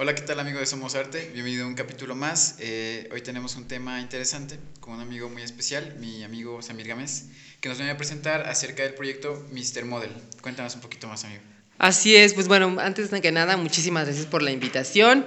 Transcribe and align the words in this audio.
Hola, 0.00 0.14
¿qué 0.14 0.22
tal 0.22 0.38
amigo 0.38 0.60
de 0.60 0.66
Somos 0.66 0.94
Arte? 0.94 1.28
Bienvenido 1.34 1.64
a 1.64 1.66
un 1.66 1.74
capítulo 1.74 2.14
más. 2.14 2.54
Eh, 2.60 3.08
hoy 3.10 3.20
tenemos 3.20 3.56
un 3.56 3.66
tema 3.66 4.00
interesante 4.00 4.56
con 4.78 4.94
un 4.94 5.00
amigo 5.00 5.28
muy 5.28 5.42
especial, 5.42 5.96
mi 5.98 6.22
amigo 6.22 6.62
Samir 6.62 6.86
Gámez, 6.86 7.24
que 7.60 7.68
nos 7.68 7.78
viene 7.78 7.90
a 7.90 7.96
presentar 7.96 8.42
acerca 8.42 8.84
del 8.84 8.94
proyecto 8.94 9.44
Mr. 9.50 9.86
Model. 9.86 10.12
Cuéntanos 10.40 10.76
un 10.76 10.82
poquito 10.82 11.08
más, 11.08 11.24
amigo. 11.24 11.42
Así 11.78 12.14
es, 12.14 12.32
pues 12.32 12.46
bueno, 12.46 12.76
antes 12.78 13.10
que 13.10 13.32
nada, 13.32 13.56
muchísimas 13.56 14.04
gracias 14.04 14.26
por 14.26 14.40
la 14.40 14.52
invitación. 14.52 15.26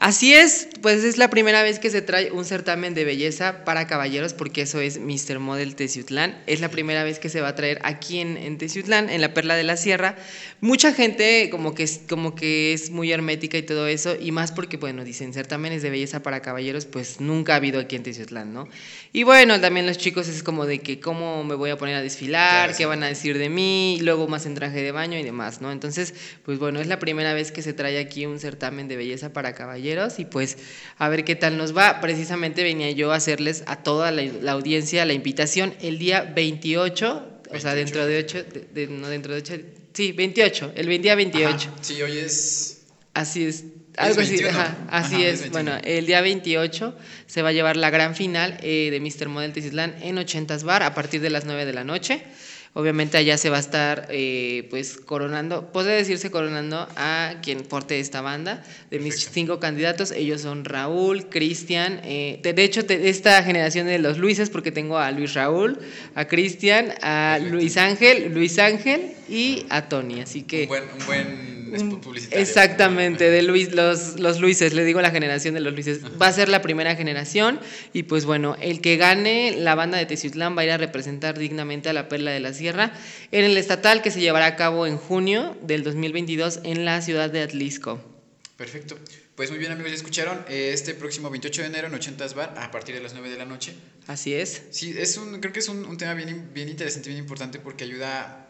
Así 0.00 0.32
es, 0.32 0.68
pues 0.80 1.02
es 1.02 1.18
la 1.18 1.28
primera 1.28 1.60
vez 1.64 1.80
que 1.80 1.90
se 1.90 2.02
trae 2.02 2.30
un 2.30 2.44
certamen 2.44 2.94
de 2.94 3.04
belleza 3.04 3.64
para 3.64 3.88
caballeros, 3.88 4.32
porque 4.32 4.62
eso 4.62 4.80
es 4.80 5.00
Mr. 5.00 5.40
Model 5.40 5.74
Teciutlán. 5.74 6.40
Es 6.46 6.60
la 6.60 6.68
primera 6.68 7.02
vez 7.02 7.18
que 7.18 7.28
se 7.28 7.40
va 7.40 7.48
a 7.48 7.54
traer 7.56 7.80
aquí 7.82 8.20
en, 8.20 8.36
en 8.36 8.58
Teciutlán, 8.58 9.10
en 9.10 9.20
la 9.20 9.34
Perla 9.34 9.56
de 9.56 9.64
la 9.64 9.76
Sierra. 9.76 10.14
Mucha 10.60 10.92
gente 10.92 11.48
como 11.50 11.74
que, 11.74 11.82
es, 11.82 12.02
como 12.08 12.36
que 12.36 12.72
es 12.72 12.90
muy 12.90 13.10
hermética 13.10 13.58
y 13.58 13.62
todo 13.62 13.88
eso, 13.88 14.14
y 14.20 14.30
más 14.30 14.52
porque, 14.52 14.76
bueno, 14.76 15.02
dicen 15.02 15.32
certámenes 15.32 15.82
de 15.82 15.90
belleza 15.90 16.22
para 16.22 16.42
caballeros, 16.42 16.86
pues 16.86 17.20
nunca 17.20 17.54
ha 17.54 17.56
habido 17.56 17.80
aquí 17.80 17.96
en 17.96 18.04
Teciutlán, 18.04 18.52
¿no? 18.52 18.68
Y 19.12 19.24
bueno, 19.24 19.60
también 19.60 19.84
los 19.84 19.98
chicos 19.98 20.28
es 20.28 20.44
como 20.44 20.64
de 20.64 20.78
que 20.78 21.00
cómo 21.00 21.42
me 21.42 21.56
voy 21.56 21.70
a 21.70 21.76
poner 21.76 21.96
a 21.96 22.02
desfilar, 22.02 22.76
qué 22.76 22.86
van 22.86 23.02
a 23.02 23.08
decir 23.08 23.36
de 23.36 23.48
mí, 23.48 23.96
y 23.96 24.02
luego 24.02 24.28
más 24.28 24.46
en 24.46 24.54
traje 24.54 24.80
de 24.80 24.92
baño 24.92 25.18
y 25.18 25.24
demás, 25.24 25.60
¿no? 25.60 25.72
Entonces, 25.72 26.14
pues 26.44 26.60
bueno, 26.60 26.80
es 26.80 26.86
la 26.86 27.00
primera 27.00 27.34
vez 27.34 27.50
que 27.50 27.62
se 27.62 27.72
trae 27.72 27.98
aquí 27.98 28.26
un 28.26 28.38
certamen 28.38 28.86
de 28.86 28.96
belleza 28.96 29.32
para 29.32 29.56
caballeros 29.56 29.87
y 30.18 30.24
pues 30.26 30.58
a 30.98 31.08
ver 31.08 31.24
qué 31.24 31.34
tal 31.36 31.56
nos 31.56 31.76
va. 31.76 32.00
Precisamente 32.00 32.62
venía 32.62 32.90
yo 32.90 33.12
a 33.12 33.16
hacerles 33.16 33.62
a 33.66 33.82
toda 33.82 34.10
la, 34.10 34.22
la 34.22 34.52
audiencia 34.52 35.04
la 35.04 35.12
invitación 35.14 35.74
el 35.80 35.98
día 35.98 36.22
28, 36.22 37.40
o 37.50 37.58
sea, 37.58 37.74
28. 37.74 37.74
dentro 37.74 38.06
de 38.06 38.18
8, 38.18 38.44
de, 38.52 38.86
de- 38.86 38.92
no 38.92 39.08
dentro 39.08 39.32
de 39.34 39.40
8, 39.40 39.54
sí, 39.94 40.12
28, 40.12 40.72
el 40.76 41.02
día 41.02 41.14
28. 41.14 41.48
Ajá. 41.70 41.76
Sí, 41.80 42.02
hoy 42.02 42.18
es... 42.18 42.82
Así 43.14 43.44
es. 43.46 43.64
Algo 43.96 44.20
así, 44.20 44.34
21. 44.36 44.50
ajá, 44.60 44.76
así 44.90 45.14
Ajá, 45.16 45.24
es. 45.24 45.34
es 45.34 45.40
21. 45.50 45.52
Bueno, 45.52 45.80
el 45.82 46.06
día 46.06 46.20
28 46.20 46.94
se 47.26 47.42
va 47.42 47.48
a 47.48 47.52
llevar 47.52 47.76
la 47.76 47.90
gran 47.90 48.14
final 48.14 48.56
eh, 48.62 48.90
de 48.92 49.00
Mr. 49.00 49.28
Model 49.28 49.52
Tecislán 49.52 49.96
en 50.02 50.16
80s 50.18 50.62
Bar 50.62 50.84
a 50.84 50.94
partir 50.94 51.20
de 51.20 51.30
las 51.30 51.44
9 51.46 51.64
de 51.64 51.72
la 51.72 51.82
noche. 51.82 52.22
Obviamente 52.78 53.16
allá 53.18 53.36
se 53.36 53.50
va 53.50 53.56
a 53.56 53.60
estar 53.60 54.06
eh, 54.08 54.68
pues 54.70 54.98
coronando, 54.98 55.72
puede 55.72 55.96
decirse 55.96 56.30
coronando 56.30 56.86
a 56.94 57.34
quien 57.42 57.62
porte 57.62 57.98
esta 57.98 58.20
banda. 58.20 58.62
De 58.88 59.00
mis 59.00 59.14
Perfecto. 59.14 59.34
cinco 59.34 59.58
candidatos, 59.58 60.12
ellos 60.12 60.42
son 60.42 60.64
Raúl, 60.64 61.28
Cristian, 61.28 62.00
eh, 62.04 62.38
de 62.40 62.62
hecho 62.62 62.84
de 62.84 63.08
esta 63.08 63.42
generación 63.42 63.88
de 63.88 63.98
los 63.98 64.18
Luises, 64.18 64.48
porque 64.48 64.70
tengo 64.70 64.96
a 64.96 65.10
Luis 65.10 65.34
Raúl, 65.34 65.76
a 66.14 66.26
Cristian, 66.26 66.94
a 67.02 67.38
Perfecto. 67.38 67.56
Luis 67.56 67.76
Ángel, 67.76 68.32
Luis 68.32 68.58
Ángel 68.60 69.12
y 69.28 69.66
a 69.70 69.88
Tony. 69.88 70.20
Así 70.20 70.42
que... 70.42 70.62
Un 70.62 70.68
buen, 70.68 70.84
un 70.84 71.06
buen 71.06 71.57
publicitario. 71.70 72.42
Exactamente, 72.42 73.30
de 73.30 73.42
Luis, 73.42 73.72
los, 73.72 74.18
los 74.18 74.40
Luises, 74.40 74.74
le 74.74 74.84
digo 74.84 75.00
la 75.00 75.10
generación 75.10 75.54
de 75.54 75.60
los 75.60 75.72
Luises. 75.72 76.00
Va 76.20 76.28
a 76.28 76.32
ser 76.32 76.48
la 76.48 76.62
primera 76.62 76.96
generación 76.96 77.60
y 77.92 78.04
pues 78.04 78.24
bueno, 78.24 78.56
el 78.60 78.80
que 78.80 78.96
gane 78.96 79.56
la 79.56 79.74
banda 79.74 79.98
de 79.98 80.06
Teciutlán 80.06 80.56
va 80.56 80.62
a 80.62 80.64
ir 80.64 80.70
a 80.70 80.78
representar 80.78 81.38
dignamente 81.38 81.88
a 81.88 81.92
la 81.92 82.08
Perla 82.08 82.30
de 82.30 82.40
la 82.40 82.52
Sierra 82.52 82.92
en 83.32 83.44
el 83.44 83.56
estatal 83.56 84.02
que 84.02 84.10
se 84.10 84.20
llevará 84.20 84.46
a 84.46 84.56
cabo 84.56 84.86
en 84.86 84.96
junio 84.96 85.56
del 85.62 85.82
2022 85.82 86.60
en 86.64 86.84
la 86.84 87.00
ciudad 87.02 87.30
de 87.30 87.42
Atlisco. 87.42 88.00
Perfecto. 88.56 88.98
Pues 89.36 89.50
muy 89.50 89.60
bien 89.60 89.70
amigos, 89.70 89.92
ya 89.92 89.96
escucharon. 89.96 90.44
Este 90.48 90.94
próximo 90.94 91.30
28 91.30 91.62
de 91.62 91.68
enero 91.68 91.86
en 91.86 91.92
80s 91.92 92.34
Bar, 92.34 92.54
a 92.58 92.72
partir 92.72 92.96
de 92.96 93.00
las 93.00 93.12
9 93.12 93.30
de 93.30 93.38
la 93.38 93.44
noche. 93.44 93.72
Así 94.08 94.34
es. 94.34 94.62
Sí, 94.72 94.96
es 94.98 95.16
un, 95.16 95.38
creo 95.38 95.52
que 95.52 95.60
es 95.60 95.68
un, 95.68 95.84
un 95.84 95.96
tema 95.96 96.14
bien, 96.14 96.50
bien 96.52 96.68
interesante, 96.68 97.08
bien 97.08 97.20
importante 97.20 97.60
porque 97.60 97.84
ayuda 97.84 98.47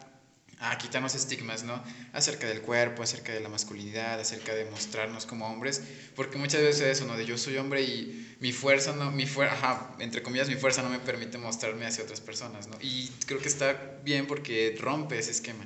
a 0.59 0.77
quitarnos 0.77 1.15
estigmas, 1.15 1.63
¿no? 1.63 1.81
Acerca 2.11 2.45
del 2.47 2.61
cuerpo, 2.61 3.01
acerca 3.01 3.31
de 3.31 3.39
la 3.39 3.47
masculinidad, 3.47 4.19
acerca 4.19 4.53
de 4.53 4.65
mostrarnos 4.65 5.25
como 5.25 5.47
hombres, 5.47 5.81
porque 6.15 6.37
muchas 6.37 6.61
veces 6.61 6.81
eso, 6.81 7.05
¿no? 7.05 7.15
De 7.15 7.25
yo 7.25 7.37
soy 7.37 7.55
hombre 7.57 7.81
y 7.81 8.35
mi 8.41 8.51
fuerza, 8.51 8.93
no, 8.93 9.09
mi 9.09 9.25
fuerza, 9.25 9.55
ajá, 9.55 9.95
entre 9.99 10.21
comillas, 10.21 10.49
mi 10.49 10.55
fuerza 10.55 10.81
no 10.81 10.89
me 10.89 10.99
permite 10.99 11.37
mostrarme 11.37 11.85
hacia 11.85 12.03
otras 12.03 12.19
personas, 12.19 12.67
¿no? 12.67 12.77
Y 12.81 13.09
creo 13.25 13.39
que 13.39 13.47
está 13.47 13.99
bien 14.03 14.27
porque 14.27 14.77
rompe 14.79 15.17
ese 15.17 15.31
esquema. 15.31 15.65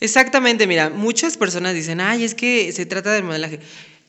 Exactamente, 0.00 0.66
mira, 0.66 0.90
muchas 0.90 1.36
personas 1.36 1.74
dicen, 1.74 2.00
ay, 2.00 2.24
es 2.24 2.34
que 2.34 2.72
se 2.72 2.84
trata 2.84 3.12
del 3.12 3.22
modelaje. 3.22 3.60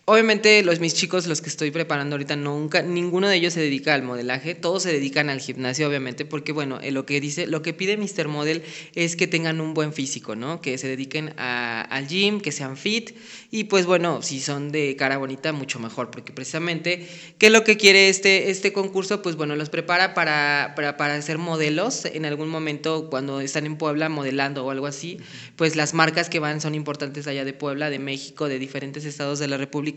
Obviamente 0.06 0.62
los 0.64 0.82
mis 0.82 0.96
chicos, 0.96 1.28
los 1.28 1.40
que 1.40 1.48
estoy 1.48 1.72
preparando 1.72 2.16
ahorita, 2.16 2.36
nunca, 2.36 2.82
ninguno 2.82 3.30
de 3.30 3.38
ellos 3.38 3.54
se 3.54 3.62
dedica 3.62 3.94
al 3.94 4.04
modelaje, 4.04 4.54
todos 4.54 4.84
se 4.84 4.92
dedican 4.92 5.30
al 5.30 5.40
gimnasio, 5.40 5.88
obviamente, 5.88 6.26
porque 6.26 6.52
bueno, 6.52 6.82
eh, 6.82 6.92
lo 6.92 7.06
que 7.06 7.22
dice, 7.22 7.48
lo 7.48 7.62
que 7.62 7.74
pide 7.74 7.96
Mr. 7.96 8.28
Model 8.28 8.64
es 8.96 9.16
que 9.16 9.28
tengan 9.28 9.62
un 9.62 9.74
buen 9.74 9.94
físico, 9.94 10.36
¿no? 10.36 10.60
Que 10.60 10.78
se 10.78 10.90
dediquen 10.90 11.34
a- 11.38 11.84
al 11.84 12.06
gym, 12.10 12.42
que 12.42 12.52
sean 12.52 12.76
fit, 12.76 13.12
y 13.50 13.64
pues 13.64 13.86
bueno, 13.86 14.22
si 14.22 14.42
son 14.42 14.74
de 14.74 14.98
cara 14.98 15.16
bonita, 15.18 15.54
mucho 15.54 15.80
mejor, 15.80 16.12
porque 16.12 16.34
precisamente, 16.34 17.08
¿qué 17.38 17.46
es 17.46 17.52
lo 17.54 17.64
que 17.64 17.78
quiere 17.78 18.10
este, 18.10 18.50
este 18.50 18.74
concurso? 18.74 19.22
Pues 19.22 19.38
bueno, 19.38 19.56
los 19.56 19.70
prepara 19.70 20.14
para, 20.14 20.74
para, 20.76 20.98
para 20.98 21.22
ser 21.22 21.38
modelos 21.38 22.04
en 22.04 22.26
algún 22.26 22.50
momento 22.50 23.10
cuando 23.10 23.40
están 23.40 23.66
en 23.66 23.78
Puebla 23.78 24.10
modelando 24.10 24.66
o 24.66 24.70
algo 24.72 24.86
así, 24.86 25.20
pues 25.56 25.78
las 25.78 25.94
marcas 25.94 26.30
que 26.30 26.40
van 26.40 26.60
son 26.60 26.76
importantes 26.76 27.26
allá 27.28 27.46
de 27.46 27.54
Puebla, 27.54 27.90
de 27.90 28.00
México, 28.00 28.50
de 28.50 28.60
diferentes 28.60 29.06
estados 29.06 29.40
de 29.40 29.48
la 29.48 29.56
República. 29.56 29.93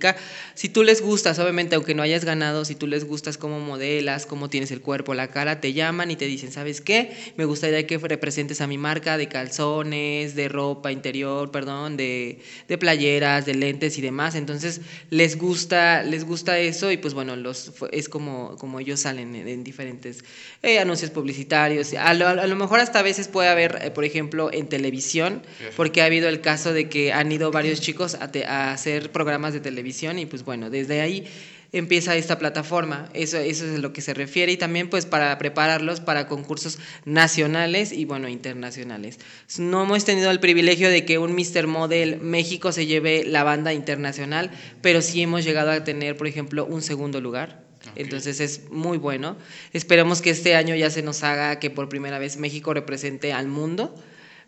Si 0.54 0.68
tú 0.68 0.82
les 0.82 1.00
gustas, 1.02 1.38
obviamente, 1.38 1.74
aunque 1.74 1.94
no 1.94 2.02
hayas 2.02 2.24
ganado, 2.24 2.64
si 2.64 2.74
tú 2.74 2.86
les 2.86 3.04
gustas 3.04 3.36
cómo 3.38 3.60
modelas, 3.60 4.26
cómo 4.26 4.48
tienes 4.50 4.70
el 4.70 4.80
cuerpo, 4.80 5.14
la 5.14 5.28
cara, 5.28 5.60
te 5.60 5.72
llaman 5.72 6.10
y 6.10 6.16
te 6.16 6.26
dicen, 6.26 6.52
¿sabes 6.52 6.80
qué? 6.80 7.12
Me 7.36 7.44
gustaría 7.44 7.86
que 7.86 7.98
representes 7.98 8.60
a 8.60 8.66
mi 8.66 8.78
marca 8.78 9.16
de 9.18 9.28
calzones, 9.28 10.34
de 10.34 10.48
ropa 10.48 10.92
interior, 10.92 11.50
perdón, 11.50 11.96
de, 11.96 12.40
de 12.68 12.78
playeras, 12.78 13.46
de 13.46 13.54
lentes 13.54 13.98
y 13.98 14.02
demás. 14.02 14.34
Entonces, 14.34 14.80
les 15.10 15.36
gusta, 15.38 16.02
les 16.02 16.24
gusta 16.24 16.58
eso 16.58 16.90
y 16.92 16.96
pues 16.96 17.14
bueno, 17.14 17.36
los, 17.36 17.72
es 17.92 18.08
como, 18.08 18.56
como 18.58 18.80
ellos 18.80 19.00
salen 19.00 19.34
en, 19.34 19.48
en 19.48 19.64
diferentes 19.64 20.24
eh, 20.62 20.78
anuncios 20.78 21.10
publicitarios. 21.10 21.92
A 21.94 22.14
lo, 22.14 22.28
a 22.28 22.46
lo 22.46 22.56
mejor 22.56 22.80
hasta 22.80 22.98
a 23.00 23.02
veces 23.02 23.28
puede 23.28 23.48
haber, 23.48 23.78
eh, 23.82 23.90
por 23.90 24.04
ejemplo, 24.04 24.50
en 24.52 24.68
televisión, 24.68 25.42
porque 25.76 26.02
ha 26.02 26.06
habido 26.06 26.28
el 26.28 26.40
caso 26.40 26.72
de 26.72 26.88
que 26.88 27.12
han 27.12 27.30
ido 27.32 27.50
varios 27.50 27.80
chicos 27.80 28.14
a, 28.14 28.30
te- 28.30 28.44
a 28.44 28.72
hacer 28.72 29.10
programas 29.12 29.52
de 29.52 29.60
televisión 29.60 29.85
y 29.86 30.26
pues 30.26 30.44
bueno, 30.44 30.68
desde 30.68 31.00
ahí 31.00 31.26
empieza 31.72 32.16
esta 32.16 32.38
plataforma, 32.38 33.08
eso, 33.12 33.38
eso 33.38 33.66
es 33.66 33.76
a 33.76 33.78
lo 33.78 33.92
que 33.92 34.00
se 34.00 34.14
refiere 34.14 34.52
y 34.52 34.56
también 34.56 34.88
pues 34.88 35.06
para 35.06 35.36
prepararlos 35.38 36.00
para 36.00 36.26
concursos 36.26 36.78
nacionales 37.04 37.92
y 37.92 38.04
bueno, 38.04 38.28
internacionales. 38.28 39.18
No 39.58 39.84
hemos 39.84 40.04
tenido 40.04 40.30
el 40.30 40.40
privilegio 40.40 40.90
de 40.90 41.04
que 41.04 41.18
un 41.18 41.34
Mr. 41.34 41.66
Model 41.66 42.18
México 42.20 42.72
se 42.72 42.86
lleve 42.86 43.24
la 43.24 43.44
banda 43.44 43.72
internacional, 43.72 44.50
pero 44.82 45.02
sí 45.02 45.22
hemos 45.22 45.44
llegado 45.44 45.70
a 45.70 45.84
tener, 45.84 46.16
por 46.16 46.26
ejemplo, 46.26 46.64
un 46.64 46.82
segundo 46.82 47.20
lugar. 47.20 47.64
Entonces 47.94 48.40
es 48.40 48.68
muy 48.70 48.98
bueno. 48.98 49.36
Esperemos 49.72 50.20
que 50.20 50.30
este 50.30 50.56
año 50.56 50.74
ya 50.74 50.90
se 50.90 51.02
nos 51.02 51.22
haga 51.22 51.60
que 51.60 51.70
por 51.70 51.88
primera 51.88 52.18
vez 52.18 52.36
México 52.36 52.74
represente 52.74 53.32
al 53.32 53.46
mundo. 53.46 53.94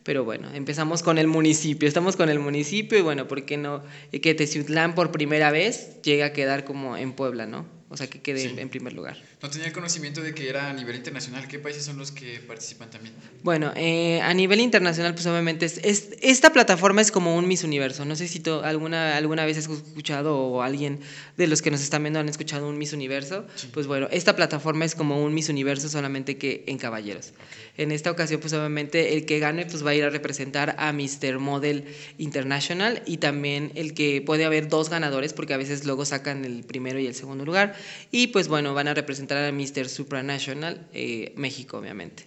Pero 0.08 0.24
bueno, 0.24 0.48
empezamos 0.54 1.02
con 1.02 1.18
el 1.18 1.26
municipio, 1.26 1.86
estamos 1.86 2.16
con 2.16 2.30
el 2.30 2.38
municipio 2.38 2.96
y 2.98 3.02
bueno, 3.02 3.28
¿por 3.28 3.44
qué 3.44 3.58
no? 3.58 3.82
Que 4.10 4.32
Teciutlán 4.32 4.94
por 4.94 5.12
primera 5.12 5.50
vez 5.50 6.00
llegue 6.00 6.24
a 6.24 6.32
quedar 6.32 6.64
como 6.64 6.96
en 6.96 7.12
Puebla, 7.12 7.44
¿no? 7.44 7.66
O 7.90 7.96
sea, 7.98 8.06
que 8.06 8.22
quede 8.22 8.40
Sí. 8.40 8.54
en 8.56 8.70
primer 8.70 8.94
lugar. 8.94 9.18
No 9.40 9.48
tenía 9.48 9.68
el 9.68 9.72
conocimiento 9.72 10.20
de 10.20 10.34
que 10.34 10.48
era 10.48 10.68
a 10.68 10.72
nivel 10.72 10.96
internacional. 10.96 11.46
¿Qué 11.46 11.60
países 11.60 11.84
son 11.84 11.96
los 11.96 12.10
que 12.10 12.40
participan 12.40 12.90
también? 12.90 13.14
Bueno, 13.44 13.72
eh, 13.76 14.20
a 14.20 14.34
nivel 14.34 14.58
internacional, 14.58 15.14
pues 15.14 15.26
obviamente 15.26 15.64
es, 15.64 15.78
es- 15.84 16.08
esta 16.22 16.52
plataforma 16.52 17.02
es 17.02 17.12
como 17.12 17.36
un 17.36 17.46
Miss 17.46 17.62
Universo. 17.62 18.04
No 18.04 18.16
sé 18.16 18.26
si 18.26 18.40
tú 18.40 18.54
alguna, 18.62 19.16
alguna 19.16 19.44
vez 19.44 19.56
has 19.56 19.68
escuchado 19.68 20.36
o 20.36 20.60
alguien 20.62 20.98
de 21.36 21.46
los 21.46 21.62
que 21.62 21.70
nos 21.70 21.80
están 21.82 22.02
viendo 22.02 22.18
han 22.18 22.28
escuchado 22.28 22.68
un 22.68 22.78
Miss 22.78 22.92
Universo. 22.92 23.46
Pues 23.72 23.86
bueno, 23.86 24.08
esta 24.10 24.34
plataforma 24.34 24.84
es 24.84 24.96
como 24.96 25.22
un 25.22 25.32
Miss 25.32 25.48
Universo 25.48 25.88
solamente 25.88 26.36
que 26.36 26.64
en 26.66 26.76
caballeros. 26.78 27.32
En 27.76 27.92
esta 27.92 28.10
ocasión, 28.10 28.40
pues 28.40 28.52
obviamente 28.54 29.14
el 29.14 29.24
que 29.24 29.38
gane 29.38 29.66
pues 29.66 29.86
va 29.86 29.90
a 29.90 29.94
ir 29.94 30.02
a 30.02 30.10
representar 30.10 30.74
a 30.80 30.92
Mr. 30.92 31.38
Model 31.38 31.84
International 32.18 33.02
y 33.06 33.18
también 33.18 33.70
el 33.76 33.94
que 33.94 34.20
puede 34.20 34.44
haber 34.44 34.68
dos 34.68 34.90
ganadores 34.90 35.32
porque 35.32 35.54
a 35.54 35.56
veces 35.56 35.84
luego 35.84 36.04
sacan 36.04 36.44
el 36.44 36.64
primero 36.64 36.98
y 36.98 37.06
el 37.06 37.14
segundo 37.14 37.44
lugar. 37.44 37.76
Y 38.10 38.28
pues 38.28 38.48
bueno, 38.48 38.74
van 38.74 38.88
a 38.88 38.94
representar 38.94 39.27
a 39.36 39.52
Mr. 39.52 39.88
Supranational 39.88 40.88
eh, 40.92 41.32
México, 41.36 41.78
obviamente. 41.78 42.26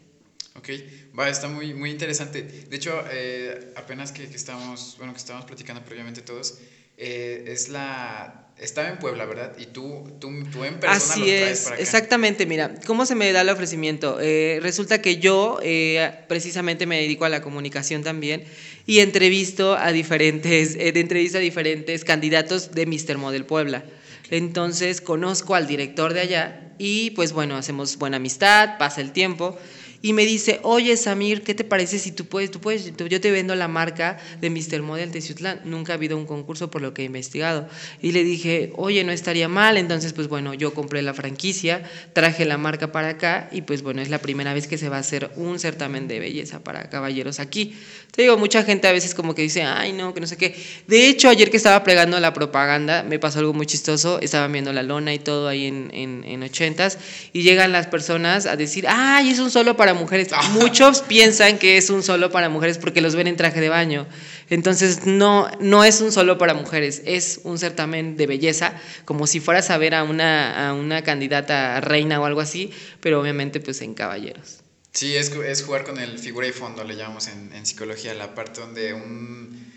Ok, 0.56 0.70
va, 1.18 1.30
está 1.30 1.48
muy, 1.48 1.74
muy 1.74 1.90
interesante. 1.90 2.44
De 2.44 2.76
hecho, 2.76 3.04
eh, 3.12 3.74
apenas 3.76 4.12
que, 4.12 4.28
que 4.28 4.36
estábamos, 4.36 4.96
bueno, 4.98 5.14
que 5.14 5.20
estábamos 5.20 5.48
platicando 5.48 5.84
previamente 5.84 6.22
todos, 6.22 6.60
eh, 6.98 7.46
es 7.48 7.70
la, 7.70 8.52
estaba 8.62 8.90
en 8.90 9.00
Puebla, 9.00 9.26
¿verdad? 9.26 9.54
Y 9.58 9.66
tú, 9.68 10.08
tú, 10.20 10.30
tú 10.52 10.64
en 10.64 10.80
persona 10.80 10.92
Así 10.92 11.22
lo 11.22 11.26
traes 11.26 11.52
es, 11.52 11.64
para 11.64 11.76
acá. 11.76 11.84
exactamente. 11.84 12.46
Mira, 12.46 12.76
¿cómo 12.86 13.06
se 13.06 13.16
me 13.16 13.32
da 13.32 13.42
el 13.42 13.50
ofrecimiento? 13.50 14.20
Eh, 14.22 14.60
resulta 14.62 15.02
que 15.02 15.18
yo 15.18 15.60
eh, 15.64 16.12
precisamente 16.28 16.86
me 16.86 17.02
dedico 17.02 17.26
a 17.26 17.30
la 17.30 17.42
comunicación 17.42 18.04
también 18.04 18.44
y 18.86 19.00
entrevisto 19.00 19.76
a 19.76 19.92
diferentes, 19.92 20.76
eh, 20.76 20.94
entrevisto 20.96 21.40
a 21.40 21.42
diferentes 21.42 22.06
candidatos 22.06 22.72
de 22.72 22.86
Mr. 22.86 23.18
Model 23.18 23.46
Puebla. 23.46 23.84
Entonces 24.30 25.02
conozco 25.02 25.56
al 25.56 25.66
director 25.66 26.14
de 26.14 26.22
allá 26.22 26.71
y 26.84 27.12
pues 27.12 27.32
bueno, 27.32 27.58
hacemos 27.58 27.98
buena 27.98 28.18
amistad, 28.18 28.80
pasa 28.80 29.02
el 29.02 29.12
tiempo 29.12 29.56
y 30.02 30.14
me 30.14 30.26
dice, 30.26 30.60
oye 30.64 30.98
Samir, 30.98 31.44
¿qué 31.44 31.54
te 31.54 31.64
parece 31.64 32.00
si 32.00 32.12
tú 32.12 32.26
puedes, 32.26 32.50
tú 32.50 32.60
puedes, 32.60 32.92
yo 32.96 33.22
te 33.22 33.32
vendo 33.32 33.56
la 33.56 33.68
marca 33.68 34.18
de 34.40 34.50
Mr. 34.50 34.82
Model 34.82 35.12
de 35.12 35.22
Ciutlán? 35.22 35.62
Nunca 35.64 35.94
ha 35.94 35.96
habido 35.96 36.18
un 36.18 36.26
concurso 36.26 36.72
por 36.72 36.82
lo 36.82 36.94
que 36.94 37.04
he 37.04 37.06
investigado. 37.06 37.68
Y 38.02 38.12
le 38.12 38.24
dije, 38.24 38.74
oye, 38.76 39.04
no 39.04 39.12
estaría 39.12 39.48
mal. 39.48 39.78
Entonces, 39.78 40.14
pues 40.14 40.28
bueno, 40.28 40.56
yo 40.56 40.74
compré 40.74 41.04
la 41.04 41.14
franquicia, 41.14 41.84
traje 42.14 42.46
la 42.46 42.58
marca 42.58 42.92
para 42.92 43.10
acá 43.10 43.50
y 43.52 43.62
pues 43.62 43.84
bueno, 43.84 44.02
es 44.02 44.10
la 44.10 44.20
primera 44.20 44.54
vez 44.54 44.68
que 44.68 44.78
se 44.80 44.90
va 44.90 44.98
a 44.98 45.02
hacer 45.02 45.32
un 45.36 45.60
certamen 45.60 46.08
de 46.08 46.20
belleza 46.20 46.64
para 46.64 46.90
caballeros 46.90 47.40
aquí. 47.40 47.76
Te 48.12 48.24
digo, 48.24 48.38
mucha 48.38 48.64
gente 48.64 48.88
a 48.88 48.92
veces 48.92 49.14
como 49.14 49.36
que 49.36 49.44
dice, 49.44 49.64
ay, 49.64 49.94
no, 49.94 50.14
que 50.14 50.20
no 50.20 50.28
sé 50.28 50.36
qué. 50.36 50.56
De 50.88 51.08
hecho, 51.08 51.30
ayer 51.30 51.50
que 51.50 51.58
estaba 51.58 51.84
plegando 51.84 52.20
la 52.20 52.34
propaganda, 52.34 53.04
me 53.04 53.20
pasó 53.20 53.40
algo 53.40 53.54
muy 53.54 53.68
chistoso. 53.68 54.20
Estaban 54.20 54.52
viendo 54.52 54.74
la 54.74 54.84
lona 54.84 55.14
y 55.14 55.20
todo 55.20 55.48
ahí 55.48 55.68
en, 55.68 55.90
en, 55.94 56.24
en 56.26 56.42
80s 56.42 56.98
y 57.34 57.44
llegan 57.44 57.72
las 57.72 57.88
personas 57.88 58.48
a 58.48 58.56
decir, 58.56 58.86
ay, 58.90 59.30
es 59.30 59.40
un 59.40 59.52
solo 59.52 59.78
para 59.78 59.91
mujeres. 59.94 60.30
Muchos 60.52 61.02
piensan 61.08 61.58
que 61.58 61.78
es 61.78 61.90
un 61.90 62.04
solo 62.04 62.32
para 62.32 62.50
mujeres 62.50 62.78
porque 62.78 63.02
los 63.02 63.16
ven 63.16 63.28
en 63.28 63.36
traje 63.36 63.62
de 63.62 63.70
baño. 63.70 64.08
Entonces, 64.50 65.06
no, 65.06 65.50
no 65.60 65.84
es 65.84 66.02
un 66.02 66.12
solo 66.12 66.38
para 66.38 66.54
mujeres, 66.54 67.02
es 67.06 67.42
un 67.44 67.58
certamen 67.58 68.18
de 68.18 68.28
belleza, 68.28 68.74
como 69.06 69.26
si 69.26 69.40
fueras 69.40 69.70
a 69.70 69.78
ver 69.78 69.96
a 69.96 70.04
una, 70.04 70.70
a 70.70 70.74
una 70.74 71.04
candidata 71.04 71.80
reina 71.80 72.20
o 72.20 72.26
algo 72.26 72.42
así, 72.42 72.72
pero 73.00 73.22
obviamente 73.22 73.60
pues 73.60 73.82
en 73.82 73.94
caballeros. 73.94 74.60
Sí, 74.92 75.16
es, 75.16 75.32
es 75.32 75.64
jugar 75.64 75.86
con 75.86 76.00
el 76.00 76.20
figura 76.20 76.48
y 76.48 76.52
fondo, 76.52 76.84
le 76.84 76.98
llamamos 76.98 77.28
en, 77.28 77.54
en 77.54 77.66
psicología, 77.66 78.14
la 78.14 78.36
parte 78.36 78.60
donde 78.60 78.94
un 78.94 79.71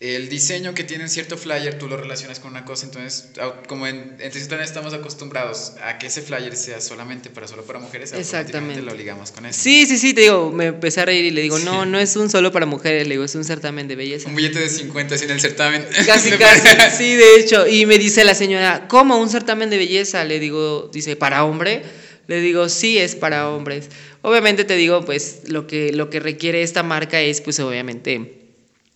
el 0.00 0.28
diseño 0.28 0.74
que 0.74 0.84
tiene 0.84 1.08
cierto 1.08 1.36
flyer 1.36 1.76
tú 1.76 1.88
lo 1.88 1.96
relacionas 1.96 2.38
con 2.38 2.52
una 2.52 2.64
cosa, 2.64 2.86
entonces 2.86 3.30
como 3.66 3.88
en, 3.88 4.16
en 4.20 4.60
estamos 4.60 4.94
acostumbrados 4.94 5.72
a 5.82 5.98
que 5.98 6.06
ese 6.06 6.22
flyer 6.22 6.54
sea 6.54 6.80
solamente 6.80 7.30
para 7.30 7.48
solo 7.48 7.64
para 7.64 7.80
mujeres, 7.80 8.12
Exactamente 8.12 8.80
lo 8.80 8.94
ligamos 8.94 9.32
con 9.32 9.46
eso. 9.46 9.60
Sí, 9.60 9.86
sí, 9.86 9.98
sí, 9.98 10.14
te 10.14 10.20
digo, 10.20 10.52
me 10.52 10.66
empecé 10.66 11.00
a 11.00 11.06
reír 11.06 11.24
y 11.24 11.30
le 11.32 11.42
digo, 11.42 11.58
no, 11.58 11.84
no 11.84 11.98
es 11.98 12.14
un 12.14 12.30
solo 12.30 12.52
para 12.52 12.64
mujeres, 12.64 13.08
le 13.08 13.14
digo, 13.14 13.24
es 13.24 13.34
un 13.34 13.44
certamen 13.44 13.88
de 13.88 13.96
belleza. 13.96 14.28
Un 14.28 14.36
billete 14.36 14.60
de 14.60 14.68
50 14.68 15.16
así 15.16 15.24
en 15.24 15.32
el 15.32 15.40
certamen. 15.40 15.84
Casi, 16.06 16.30
casi, 16.30 16.96
sí, 16.96 17.16
de 17.16 17.36
hecho, 17.36 17.66
y 17.66 17.84
me 17.84 17.98
dice 17.98 18.24
la 18.24 18.36
señora, 18.36 18.86
¿cómo 18.86 19.18
un 19.18 19.28
certamen 19.28 19.68
de 19.68 19.78
belleza? 19.78 20.24
Le 20.24 20.38
digo, 20.38 20.90
dice, 20.92 21.16
¿para 21.16 21.44
hombre? 21.44 21.82
Le 22.28 22.40
digo, 22.40 22.68
sí, 22.68 22.98
es 22.98 23.16
para 23.16 23.48
hombres. 23.50 23.88
Obviamente 24.22 24.64
te 24.64 24.76
digo, 24.76 25.04
pues 25.04 25.40
lo 25.46 25.66
que, 25.66 25.92
lo 25.92 26.08
que 26.08 26.20
requiere 26.20 26.62
esta 26.62 26.84
marca 26.84 27.20
es, 27.20 27.40
pues 27.40 27.58
obviamente 27.58 28.47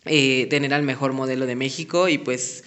eh, 0.04 0.46
tener 0.50 0.74
al 0.74 0.82
mejor 0.82 1.12
modelo 1.12 1.46
de 1.46 1.56
México 1.56 2.08
y 2.08 2.18
pues 2.18 2.64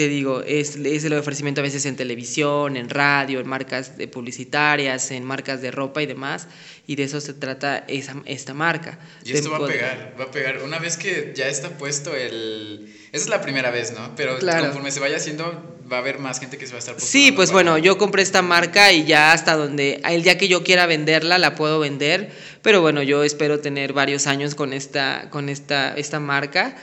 te 0.00 0.08
digo, 0.08 0.40
es, 0.40 0.76
es, 0.76 1.04
el 1.04 1.12
ofrecimiento 1.12 1.60
a 1.60 1.62
veces 1.62 1.84
en 1.84 1.94
televisión, 1.94 2.78
en 2.78 2.88
radio, 2.88 3.38
en 3.38 3.46
marcas 3.46 3.98
de 3.98 4.08
publicitarias, 4.08 5.10
en 5.10 5.24
marcas 5.24 5.60
de 5.60 5.70
ropa 5.70 6.00
y 6.00 6.06
demás, 6.06 6.48
y 6.86 6.96
de 6.96 7.02
eso 7.02 7.20
se 7.20 7.34
trata 7.34 7.84
esa, 7.86 8.14
esta 8.24 8.54
marca. 8.54 8.98
Y 9.26 9.32
esto 9.32 9.50
va 9.50 9.58
a 9.58 9.66
pegar, 9.66 10.16
va 10.18 10.24
a 10.24 10.30
pegar. 10.30 10.62
Una 10.62 10.78
vez 10.78 10.96
que 10.96 11.34
ya 11.36 11.48
está 11.48 11.76
puesto 11.76 12.16
el... 12.16 12.96
Esa 13.12 13.24
es 13.24 13.28
la 13.28 13.42
primera 13.42 13.70
vez, 13.70 13.92
¿no? 13.92 14.16
Pero 14.16 14.38
conforme 14.38 14.90
se 14.90 15.00
vaya 15.00 15.18
haciendo, 15.18 15.76
va 15.92 15.98
a 15.98 16.00
haber 16.00 16.18
más 16.18 16.40
gente 16.40 16.56
que 16.56 16.64
se 16.64 16.72
va 16.72 16.76
a 16.76 16.78
estar 16.78 16.98
Sí, 16.98 17.30
pues 17.32 17.52
bueno, 17.52 17.76
yo 17.76 17.98
compré 17.98 18.22
esta 18.22 18.40
marca 18.40 18.92
y 18.92 19.04
ya 19.04 19.34
hasta 19.34 19.54
donde, 19.54 20.00
el 20.08 20.22
día 20.22 20.38
que 20.38 20.48
yo 20.48 20.64
quiera 20.64 20.86
venderla, 20.86 21.36
la 21.36 21.56
puedo 21.56 21.78
vender, 21.78 22.30
pero 22.62 22.80
bueno, 22.80 23.02
yo 23.02 23.22
espero 23.22 23.60
tener 23.60 23.92
varios 23.92 24.26
años 24.26 24.54
con 24.54 24.72
esta, 24.72 25.28
con 25.28 25.50
esta, 25.50 25.92
esta 25.94 26.20
marca 26.20 26.74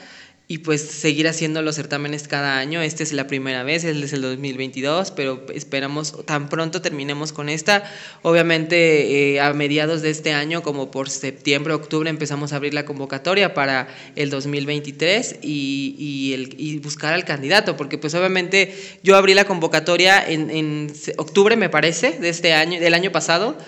y 0.50 0.58
pues 0.58 0.80
seguir 0.80 1.28
haciendo 1.28 1.60
los 1.60 1.76
certámenes 1.76 2.26
cada 2.26 2.58
año. 2.58 2.80
Esta 2.80 3.02
es 3.02 3.12
la 3.12 3.26
primera 3.26 3.64
vez, 3.64 3.84
es 3.84 4.12
el 4.14 4.22
2022, 4.22 5.10
pero 5.10 5.44
esperamos 5.54 6.24
tan 6.24 6.48
pronto 6.48 6.80
terminemos 6.80 7.34
con 7.34 7.50
esta. 7.50 7.84
Obviamente 8.22 9.34
eh, 9.34 9.40
a 9.42 9.52
mediados 9.52 10.00
de 10.00 10.08
este 10.08 10.32
año, 10.32 10.62
como 10.62 10.90
por 10.90 11.10
septiembre, 11.10 11.74
octubre, 11.74 12.08
empezamos 12.08 12.54
a 12.54 12.56
abrir 12.56 12.72
la 12.72 12.86
convocatoria 12.86 13.52
para 13.52 13.88
el 14.16 14.30
2023 14.30 15.40
y, 15.42 15.94
y, 15.98 16.54
y 16.56 16.78
buscar 16.78 17.12
al 17.12 17.26
candidato, 17.26 17.76
porque 17.76 17.98
pues 17.98 18.14
obviamente 18.14 18.74
yo 19.02 19.16
abrí 19.16 19.34
la 19.34 19.44
convocatoria 19.44 20.26
en, 20.26 20.48
en 20.48 20.92
octubre, 21.18 21.56
me 21.56 21.68
parece, 21.68 22.12
de 22.12 22.30
este 22.30 22.54
año, 22.54 22.80
del 22.80 22.94
año 22.94 23.12
pasado 23.12 23.58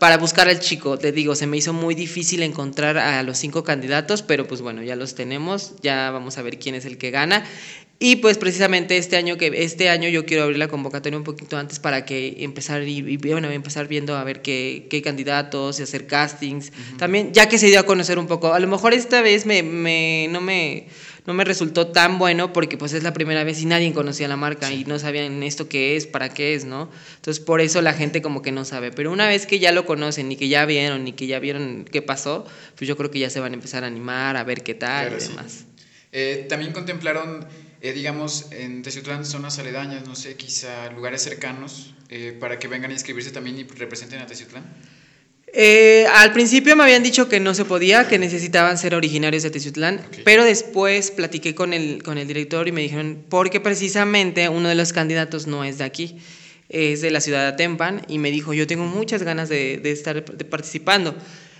para 0.00 0.16
buscar 0.16 0.48
al 0.48 0.58
chico. 0.60 0.98
Te 0.98 1.12
digo, 1.12 1.36
se 1.36 1.46
me 1.46 1.58
hizo 1.58 1.74
muy 1.74 1.94
difícil 1.94 2.42
encontrar 2.42 2.96
a 2.96 3.22
los 3.22 3.36
cinco 3.36 3.62
candidatos, 3.62 4.22
pero 4.22 4.48
pues 4.48 4.62
bueno, 4.62 4.82
ya 4.82 4.96
los 4.96 5.14
tenemos, 5.14 5.74
ya 5.82 6.10
vamos 6.10 6.38
a 6.38 6.42
ver 6.42 6.58
quién 6.58 6.74
es 6.74 6.86
el 6.86 6.96
que 6.96 7.10
gana. 7.10 7.44
Y 7.98 8.16
pues 8.16 8.38
precisamente 8.38 8.96
este 8.96 9.18
año 9.18 9.36
que 9.36 9.52
este 9.62 9.90
año 9.90 10.08
yo 10.08 10.24
quiero 10.24 10.44
abrir 10.44 10.58
la 10.58 10.68
convocatoria 10.68 11.18
un 11.18 11.22
poquito 11.24 11.58
antes 11.58 11.78
para 11.78 12.06
que 12.06 12.36
empezar 12.38 12.82
y, 12.82 13.18
bueno, 13.18 13.50
empezar 13.50 13.88
viendo 13.88 14.16
a 14.16 14.24
ver 14.24 14.40
qué, 14.40 14.86
qué 14.88 15.02
candidatos 15.02 15.78
y 15.78 15.82
hacer 15.82 16.06
castings. 16.06 16.72
También 16.96 17.34
ya 17.34 17.50
que 17.50 17.58
se 17.58 17.66
dio 17.66 17.78
a 17.78 17.82
conocer 17.82 18.18
un 18.18 18.26
poco, 18.26 18.54
a 18.54 18.58
lo 18.58 18.68
mejor 18.68 18.94
esta 18.94 19.20
vez 19.20 19.44
me, 19.44 19.62
me 19.62 20.28
no 20.30 20.40
me 20.40 20.86
no 21.30 21.34
me 21.34 21.44
resultó 21.44 21.86
tan 21.86 22.18
bueno 22.18 22.52
porque 22.52 22.76
pues 22.76 22.92
es 22.92 23.04
la 23.04 23.12
primera 23.12 23.44
vez 23.44 23.62
y 23.62 23.66
nadie 23.66 23.92
conocía 23.92 24.26
la 24.26 24.36
marca 24.36 24.72
y 24.72 24.84
no 24.84 24.98
sabían 24.98 25.44
esto 25.44 25.68
qué 25.68 25.94
es, 25.94 26.08
para 26.08 26.28
qué 26.30 26.54
es, 26.54 26.64
¿no? 26.64 26.90
Entonces 27.14 27.40
por 27.40 27.60
eso 27.60 27.80
la 27.82 27.92
gente 27.92 28.20
como 28.20 28.42
que 28.42 28.50
no 28.50 28.64
sabe. 28.64 28.90
Pero 28.90 29.12
una 29.12 29.28
vez 29.28 29.46
que 29.46 29.60
ya 29.60 29.70
lo 29.70 29.86
conocen 29.86 30.32
y 30.32 30.36
que 30.36 30.48
ya 30.48 30.66
vieron 30.66 31.06
y 31.06 31.12
que 31.12 31.28
ya 31.28 31.38
vieron 31.38 31.84
qué 31.88 32.02
pasó, 32.02 32.46
pues 32.74 32.88
yo 32.88 32.96
creo 32.96 33.12
que 33.12 33.20
ya 33.20 33.30
se 33.30 33.38
van 33.38 33.52
a 33.52 33.54
empezar 33.54 33.84
a 33.84 33.86
animar, 33.86 34.36
a 34.36 34.42
ver 34.42 34.64
qué 34.64 34.74
tal 34.74 35.12
y 35.12 35.24
demás. 35.24 35.66
Eh, 36.10 36.46
también 36.48 36.72
contemplaron, 36.72 37.46
eh, 37.80 37.92
digamos, 37.92 38.50
en 38.50 38.82
Teciutlán, 38.82 39.24
zonas 39.24 39.60
aledañas, 39.60 40.08
no 40.08 40.16
sé, 40.16 40.34
quizá 40.34 40.90
lugares 40.90 41.22
cercanos, 41.22 41.94
eh, 42.08 42.36
para 42.40 42.58
que 42.58 42.66
vengan 42.66 42.90
a 42.90 42.94
inscribirse 42.94 43.30
también 43.30 43.56
y 43.56 43.62
representen 43.62 44.18
a 44.18 44.26
Teciutlán. 44.26 44.64
Eh, 45.52 46.06
al 46.14 46.32
principio 46.32 46.76
me 46.76 46.84
habían 46.84 47.02
dicho 47.02 47.28
que 47.28 47.40
no 47.40 47.54
se 47.54 47.64
podía, 47.64 48.06
que 48.06 48.18
necesitaban 48.18 48.78
ser 48.78 48.94
originarios 48.94 49.42
de 49.42 49.50
Teciutlán, 49.50 50.00
pero 50.24 50.44
después 50.44 51.10
platiqué 51.10 51.54
con 51.54 51.72
el, 51.72 52.02
con 52.02 52.18
el 52.18 52.28
director 52.28 52.68
y 52.68 52.72
me 52.72 52.82
dijeron, 52.82 53.24
porque 53.28 53.60
precisamente 53.60 54.48
uno 54.48 54.68
de 54.68 54.76
los 54.76 54.92
candidatos 54.92 55.46
no 55.46 55.64
es 55.64 55.78
de 55.78 55.84
aquí, 55.84 56.18
es 56.68 57.00
de 57.00 57.10
la 57.10 57.20
ciudad 57.20 57.42
de 57.42 57.48
Atempan, 57.48 58.02
y 58.06 58.18
me 58.18 58.30
dijo, 58.30 58.54
yo 58.54 58.66
tengo 58.66 58.84
muchas 58.84 59.24
ganas 59.24 59.48
de, 59.48 59.78
de 59.78 59.90
estar 59.90 60.24
participando. 60.24 61.16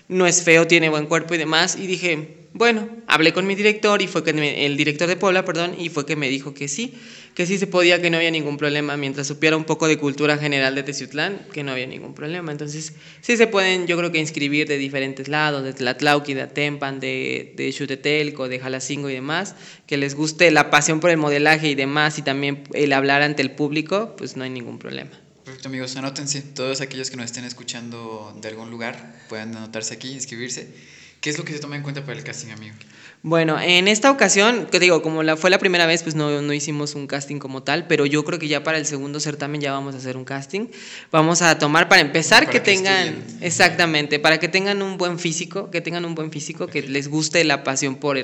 No 0.06 0.26
es 0.26 0.42
feo, 0.42 0.66
tiene 0.66 0.88
buen 0.88 1.06
cuerpo 1.06 1.34
y 1.34 1.38
demás, 1.38 1.76
y 1.76 1.86
dije, 1.86 2.39
bueno, 2.52 2.88
hablé 3.06 3.32
con 3.32 3.46
mi 3.46 3.54
director 3.54 4.02
y 4.02 4.06
fue 4.06 4.24
que 4.24 4.30
el 4.30 4.76
director 4.76 5.08
de 5.08 5.16
Puebla, 5.16 5.44
perdón, 5.44 5.76
y 5.78 5.88
fue 5.88 6.04
que 6.04 6.16
me 6.16 6.28
dijo 6.28 6.52
que 6.52 6.66
sí, 6.66 6.94
que 7.34 7.46
sí 7.46 7.58
se 7.58 7.68
podía, 7.68 8.02
que 8.02 8.10
no 8.10 8.16
había 8.16 8.30
ningún 8.32 8.56
problema, 8.56 8.96
mientras 8.96 9.28
supiera 9.28 9.56
un 9.56 9.64
poco 9.64 9.86
de 9.86 9.98
cultura 9.98 10.36
general 10.36 10.74
de 10.74 10.82
Teciutlán, 10.82 11.46
que 11.52 11.62
no 11.62 11.70
había 11.70 11.86
ningún 11.86 12.12
problema. 12.12 12.50
Entonces, 12.50 12.94
sí 13.20 13.36
se 13.36 13.46
pueden, 13.46 13.86
yo 13.86 13.96
creo 13.96 14.10
que 14.10 14.18
inscribir 14.18 14.66
de 14.66 14.78
diferentes 14.78 15.28
lados, 15.28 15.62
de 15.62 15.72
Tlatlauqui, 15.72 16.34
de 16.34 16.42
Atempan, 16.42 16.98
de, 16.98 17.54
de 17.56 17.70
de 17.70 18.58
Jalacingo 18.60 19.08
y 19.08 19.14
demás, 19.14 19.54
que 19.86 19.96
les 19.96 20.16
guste 20.16 20.50
la 20.50 20.70
pasión 20.70 20.98
por 20.98 21.10
el 21.10 21.18
modelaje 21.18 21.68
y 21.68 21.76
demás, 21.76 22.18
y 22.18 22.22
también 22.22 22.64
el 22.74 22.92
hablar 22.92 23.22
ante 23.22 23.42
el 23.42 23.52
público, 23.52 24.16
pues 24.18 24.36
no 24.36 24.42
hay 24.42 24.50
ningún 24.50 24.78
problema. 24.78 25.10
Perfecto, 25.44 25.68
amigos, 25.68 25.96
anótense, 25.96 26.42
todos 26.42 26.80
aquellos 26.80 27.10
que 27.10 27.16
nos 27.16 27.26
estén 27.26 27.44
escuchando 27.44 28.36
de 28.40 28.48
algún 28.48 28.70
lugar, 28.70 29.24
puedan 29.28 29.56
anotarse 29.56 29.94
aquí, 29.94 30.12
inscribirse. 30.12 30.99
¿Qué 31.20 31.28
es 31.28 31.36
lo 31.36 31.44
que 31.44 31.52
se 31.52 31.58
toma 31.58 31.76
en 31.76 31.82
cuenta 31.82 32.02
para 32.02 32.18
el 32.18 32.24
casting, 32.24 32.50
amigo? 32.50 32.74
Bueno, 33.22 33.60
en 33.60 33.88
esta 33.88 34.10
ocasión, 34.10 34.66
que 34.72 34.80
digo, 34.80 35.02
como 35.02 35.22
la, 35.22 35.36
fue 35.36 35.50
la 35.50 35.58
primera 35.58 35.84
vez, 35.84 36.02
pues 36.02 36.14
no, 36.14 36.40
no 36.40 36.52
hicimos 36.54 36.94
un 36.94 37.06
casting 37.06 37.38
como 37.38 37.62
tal, 37.62 37.86
pero 37.86 38.06
yo 38.06 38.24
creo 38.24 38.38
que 38.38 38.48
ya 38.48 38.62
para 38.62 38.78
el 38.78 38.86
segundo 38.86 39.20
certamen 39.20 39.60
ya 39.60 39.72
vamos 39.72 39.94
a 39.94 39.98
hacer 39.98 40.16
un 40.16 40.24
casting. 40.24 40.68
Vamos 41.12 41.42
a 41.42 41.58
tomar 41.58 41.90
para 41.90 42.00
empezar 42.00 42.48
que, 42.48 42.60
tengan, 42.60 43.22
exactamente, 43.42 44.18
para 44.18 44.40
que 44.40 44.48
tengan 44.48 44.80
un 44.80 44.96
buen 44.96 45.18
físico, 45.18 45.70
que 45.70 45.82
tengan 45.82 46.06
un 46.06 46.14
buen 46.14 46.32
físico, 46.32 46.66
que 46.66 46.80
les 46.80 47.08
guste 47.08 47.44
la 47.44 47.62
pasión 47.62 47.96
por 47.96 48.16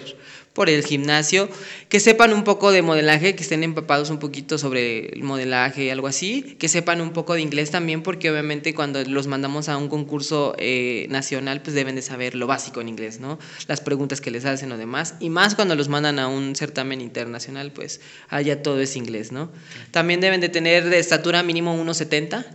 por 0.56 0.70
el 0.70 0.82
gimnasio, 0.82 1.50
que 1.90 2.00
sepan 2.00 2.32
un 2.32 2.42
poco 2.42 2.72
de 2.72 2.80
modelaje, 2.80 3.36
que 3.36 3.42
estén 3.42 3.62
empapados 3.62 4.08
un 4.08 4.18
poquito 4.18 4.56
sobre 4.56 5.10
el 5.10 5.22
modelaje, 5.22 5.92
algo 5.92 6.06
así, 6.06 6.56
que 6.58 6.68
sepan 6.68 7.02
un 7.02 7.12
poco 7.12 7.34
de 7.34 7.42
inglés 7.42 7.70
también, 7.70 8.02
porque 8.02 8.30
obviamente 8.30 8.74
cuando 8.74 9.04
los 9.04 9.26
mandamos 9.26 9.68
a 9.68 9.76
un 9.76 9.88
concurso 9.90 10.54
eh, 10.58 11.08
nacional, 11.10 11.60
pues 11.60 11.74
deben 11.74 11.94
de 11.94 12.00
saber 12.00 12.34
lo 12.34 12.46
básico 12.46 12.80
en 12.80 12.88
inglés, 12.88 13.20
¿no? 13.20 13.38
Las 13.68 13.82
preguntas 13.82 14.22
que 14.22 14.30
les 14.30 14.46
hacen 14.46 14.72
o 14.72 14.78
demás, 14.78 15.16
y 15.20 15.28
más 15.28 15.54
cuando 15.54 15.74
los 15.74 15.90
mandan 15.90 16.18
a 16.18 16.26
un 16.26 16.56
certamen 16.56 17.02
internacional, 17.02 17.70
pues 17.70 18.00
allá 18.30 18.62
todo 18.62 18.80
es 18.80 18.96
inglés, 18.96 19.32
¿no? 19.32 19.50
También 19.90 20.22
deben 20.22 20.40
de 20.40 20.48
tener 20.48 20.88
de 20.88 20.98
estatura 20.98 21.42
mínimo 21.42 21.76
1,70 21.76 22.46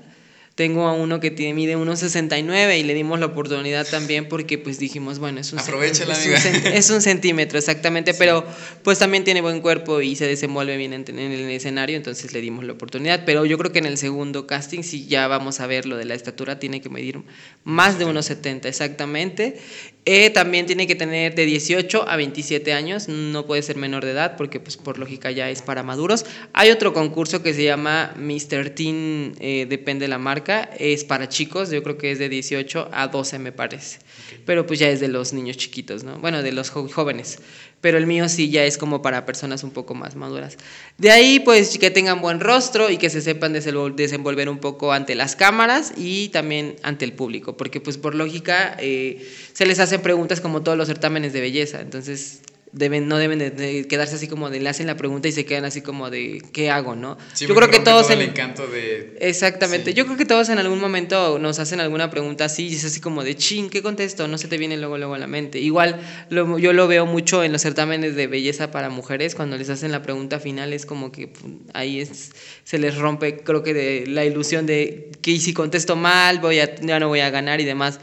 tengo 0.61 0.87
a 0.87 0.93
uno 0.93 1.19
que 1.19 1.31
tiene, 1.31 1.55
mide 1.55 1.75
1,69 1.75 2.79
y 2.79 2.83
le 2.83 2.93
dimos 2.93 3.19
la 3.19 3.25
oportunidad 3.25 3.87
también 3.87 4.29
porque 4.29 4.59
pues 4.59 4.77
dijimos, 4.77 5.17
bueno, 5.17 5.39
es 5.39 5.51
un, 5.53 5.57
Aprovecha 5.57 6.05
la 6.05 6.13
es, 6.13 6.27
un, 6.27 6.67
es 6.67 6.89
un 6.91 7.01
centímetro 7.01 7.57
exactamente, 7.57 8.13
pero 8.13 8.45
pues 8.83 8.99
también 8.99 9.23
tiene 9.23 9.41
buen 9.41 9.59
cuerpo 9.59 10.01
y 10.01 10.15
se 10.15 10.27
desenvuelve 10.27 10.77
bien 10.77 10.93
en, 10.93 11.03
en, 11.09 11.17
el 11.17 11.49
escenario, 11.49 11.97
entonces 11.97 12.31
le 12.31 12.41
dimos 12.41 12.63
la 12.63 12.73
oportunidad. 12.73 13.23
Pero 13.25 13.43
yo 13.43 13.57
creo 13.57 13.71
que 13.71 13.79
en 13.79 13.87
el 13.87 13.97
segundo 13.97 14.45
casting 14.45 14.83
sí 14.83 15.07
ya 15.07 15.27
vamos 15.27 15.61
a 15.61 15.65
ver 15.65 15.87
lo 15.87 15.97
de 15.97 16.05
la 16.05 16.13
estatura, 16.13 16.59
tiene 16.59 16.79
que 16.79 16.89
medir 16.89 17.19
más 17.63 17.97
de 17.97 18.05
1,70 18.05 18.65
exactamente. 18.65 19.57
Eh, 20.05 20.29
también 20.31 20.65
tiene 20.67 20.85
que 20.85 20.95
tener 20.95 21.33
de 21.35 21.45
18 21.45 22.07
a 22.07 22.15
27 22.17 22.73
años, 22.73 23.07
no 23.07 23.45
puede 23.45 23.61
ser 23.61 23.77
menor 23.77 24.03
de 24.03 24.11
edad 24.11 24.35
porque 24.35 24.59
pues 24.59 24.75
por 24.75 24.97
lógica 24.97 25.31
ya 25.31 25.49
es 25.49 25.63
para 25.63 25.81
maduros. 25.81 26.25
Hay 26.53 26.69
otro 26.69 26.93
concurso 26.93 27.41
que 27.41 27.53
se 27.53 27.63
llama 27.63 28.13
Mr. 28.17 28.71
Teen, 28.71 29.35
eh, 29.39 29.65
depende 29.67 30.05
de 30.05 30.09
la 30.09 30.17
marca 30.17 30.50
es 30.59 31.03
para 31.03 31.29
chicos, 31.29 31.69
yo 31.71 31.83
creo 31.83 31.97
que 31.97 32.11
es 32.11 32.19
de 32.19 32.29
18 32.29 32.89
a 32.91 33.07
12 33.07 33.39
me 33.39 33.51
parece. 33.51 33.99
Pero 34.45 34.65
pues 34.65 34.79
ya 34.79 34.89
es 34.89 34.99
de 34.99 35.07
los 35.07 35.33
niños 35.33 35.57
chiquitos, 35.57 36.03
¿no? 36.03 36.17
Bueno, 36.19 36.43
de 36.43 36.51
los 36.51 36.69
jóvenes. 36.69 37.39
Pero 37.81 37.97
el 37.97 38.05
mío 38.05 38.29
sí 38.29 38.49
ya 38.49 38.63
es 38.63 38.77
como 38.77 39.01
para 39.01 39.25
personas 39.25 39.63
un 39.63 39.71
poco 39.71 39.95
más 39.95 40.15
maduras. 40.15 40.57
De 40.97 41.11
ahí 41.11 41.39
pues 41.39 41.77
que 41.79 41.89
tengan 41.89 42.21
buen 42.21 42.39
rostro 42.39 42.89
y 42.89 42.97
que 42.97 43.09
se 43.09 43.21
sepan 43.21 43.53
desenvolver 43.53 44.49
un 44.49 44.59
poco 44.59 44.93
ante 44.93 45.15
las 45.15 45.35
cámaras 45.35 45.93
y 45.97 46.29
también 46.29 46.75
ante 46.83 47.05
el 47.05 47.13
público, 47.13 47.57
porque 47.57 47.81
pues 47.81 47.97
por 47.97 48.13
lógica 48.13 48.77
eh, 48.79 49.27
se 49.53 49.65
les 49.65 49.79
hacen 49.79 50.01
preguntas 50.01 50.41
como 50.41 50.61
todos 50.61 50.77
los 50.77 50.87
certámenes 50.87 51.33
de 51.33 51.41
belleza, 51.41 51.81
entonces 51.81 52.41
deben, 52.73 53.07
no 53.07 53.17
deben 53.17 53.39
de, 53.39 53.85
quedarse 53.87 54.15
así 54.15 54.27
como 54.27 54.49
de 54.49 54.59
le 54.59 54.69
hacen 54.69 54.87
la 54.87 54.95
pregunta 54.95 55.27
y 55.27 55.31
se 55.31 55.45
quedan 55.45 55.65
así 55.65 55.81
como 55.81 56.09
de 56.09 56.41
¿qué 56.53 56.69
hago? 56.69 56.95
¿no? 56.95 57.17
yo 57.37 57.53
creo 57.53 57.69
que 57.69 57.79
todos 57.79 58.09
en, 58.09 58.21
el 58.21 58.29
encanto 58.29 58.67
de 58.67 59.17
Exactamente. 59.19 59.93
Yo 59.93 60.05
creo 60.05 60.17
que 60.17 60.25
todos 60.25 60.49
en 60.49 60.59
algún 60.59 60.79
momento 60.79 61.39
nos 61.39 61.59
hacen 61.59 61.79
alguna 61.79 62.09
pregunta 62.09 62.45
así 62.45 62.67
y 62.67 62.75
es 62.75 62.85
así 62.85 63.01
como 63.01 63.23
de 63.23 63.35
chin, 63.35 63.69
¿qué 63.69 63.81
contesto? 63.81 64.27
No 64.27 64.37
se 64.37 64.47
te 64.47 64.57
viene 64.57 64.77
luego 64.77 64.97
luego 64.97 65.15
a 65.15 65.17
la 65.17 65.27
mente. 65.27 65.59
Igual 65.59 65.99
yo 66.29 66.73
lo 66.73 66.87
veo 66.87 67.05
mucho 67.05 67.43
en 67.43 67.51
los 67.51 67.61
certámenes 67.61 68.15
de 68.15 68.27
belleza 68.27 68.71
para 68.71 68.89
mujeres 68.89 69.35
cuando 69.35 69.57
les 69.57 69.69
hacen 69.69 69.91
la 69.91 70.01
pregunta 70.01 70.39
final 70.39 70.73
es 70.73 70.85
como 70.85 71.11
que 71.11 71.31
ahí 71.73 71.99
es, 71.99 72.31
se 72.63 72.79
les 72.79 72.97
rompe 72.97 73.39
creo 73.43 73.63
que 73.63 73.73
de 73.73 74.05
la 74.07 74.25
ilusión 74.25 74.65
de 74.65 75.11
que 75.21 75.39
si 75.39 75.53
contesto 75.53 75.95
mal, 75.95 76.39
voy 76.39 76.59
a 76.59 76.75
ya 76.75 76.99
no 76.99 77.07
voy 77.07 77.19
a 77.19 77.29
ganar 77.29 77.59
y 77.61 77.65
demás. 77.65 77.99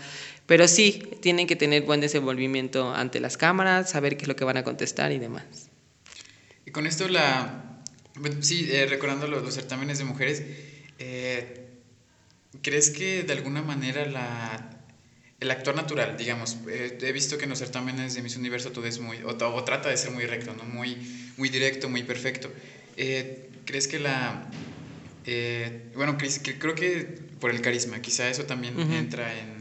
Pero 0.49 0.67
sí, 0.67 1.03
tienen 1.21 1.47
que 1.47 1.57
tener 1.57 1.83
buen 1.83 2.01
desenvolvimiento 2.01 2.95
ante 2.95 3.21
las 3.21 3.37
cámaras, 3.37 3.91
saber 3.91 4.17
qué 4.17 4.23
es 4.23 4.29
lo 4.29 4.35
que 4.35 4.45
van 4.45 4.57
a 4.57 4.65
contestar 4.65 5.13
y 5.13 5.19
demás. 5.19 5.45
Y 6.65 6.71
con 6.71 6.87
esto, 6.87 7.07
la, 7.07 7.83
sí, 8.41 8.67
eh, 8.73 8.87
recordando 8.87 9.27
los, 9.27 9.55
certámenes 9.55 9.99
de 9.99 10.05
mujeres, 10.05 10.43
eh, 11.01 11.69
¿crees 12.63 12.89
que 12.89 13.25
de 13.25 13.33
alguna 13.35 13.61
manera 13.61 14.07
la, 14.07 14.71
el 15.39 15.51
actor 15.51 15.77
natural, 15.77 16.17
digamos, 16.17 16.57
eh, 16.71 16.97
he 16.99 17.13
visto 17.13 17.37
que 17.37 17.45
en 17.45 17.51
los 17.51 17.59
certámenes 17.59 18.15
de 18.15 18.23
Miss 18.23 18.39
Universo 18.39 18.73
todo 18.73 18.87
es 18.87 19.01
muy, 19.01 19.19
o, 19.25 19.37
trata 19.65 19.91
de 19.91 19.99
ser 19.99 20.13
muy 20.13 20.25
recto, 20.25 20.55
¿no? 20.55 20.65
muy, 20.65 20.97
muy 21.37 21.51
directo, 21.51 21.91
muy 21.91 22.05
perfecto. 22.05 22.51
¿Crees 22.97 23.87
que 23.87 23.99
la... 23.99 24.49
bueno, 25.95 26.17
creo 26.17 26.75
que 26.75 27.19
por 27.39 27.51
el 27.51 27.61
carisma, 27.61 28.01
quizá 28.01 28.31
eso 28.31 28.45
también 28.45 28.81
entra 28.93 29.31
en 29.39 29.58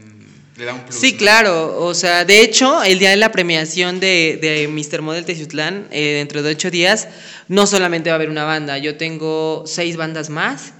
Sí, 0.90 1.16
claro. 1.16 1.78
O 1.84 1.94
sea, 1.94 2.24
de 2.24 2.42
hecho, 2.42 2.82
el 2.82 2.98
día 2.98 3.10
de 3.10 3.16
la 3.16 3.32
premiación 3.32 4.00
de, 4.00 4.38
de 4.40 4.68
Mr. 4.68 5.02
Model 5.02 5.24
Teciutlán, 5.24 5.86
eh, 5.90 6.14
dentro 6.18 6.42
de 6.42 6.50
ocho 6.50 6.70
días, 6.70 7.08
no 7.48 7.66
solamente 7.66 8.10
va 8.10 8.14
a 8.14 8.16
haber 8.16 8.30
una 8.30 8.44
banda, 8.44 8.78
yo 8.78 8.96
tengo 8.96 9.64
seis 9.66 9.96
bandas 9.96 10.30
más 10.30 10.74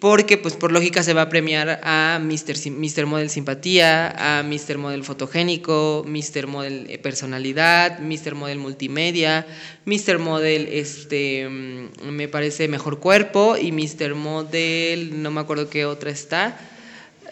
porque 0.00 0.38
pues 0.38 0.54
por 0.54 0.70
lógica 0.70 1.02
se 1.02 1.12
va 1.12 1.22
a 1.22 1.28
premiar 1.28 1.80
a 1.82 2.20
Mr. 2.22 2.70
Mr. 2.70 3.06
Model 3.06 3.30
Simpatía, 3.30 4.38
a 4.38 4.42
Mr. 4.44 4.78
Model 4.78 5.02
Fotogénico, 5.02 6.04
Mr. 6.06 6.46
Model 6.46 6.86
eh, 6.88 6.98
Personalidad, 6.98 7.98
Mr. 7.98 8.34
Model 8.34 8.58
Multimedia, 8.58 9.46
Mr. 9.86 10.18
Model 10.18 10.68
este 10.70 11.48
mm, 11.48 12.10
me 12.10 12.28
parece 12.28 12.68
Mejor 12.68 13.00
Cuerpo 13.00 13.56
y 13.56 13.72
Mr. 13.72 14.14
Model 14.14 15.20
no 15.20 15.30
me 15.30 15.40
acuerdo 15.40 15.68
qué 15.68 15.84
otra 15.84 16.10
está. 16.10 16.58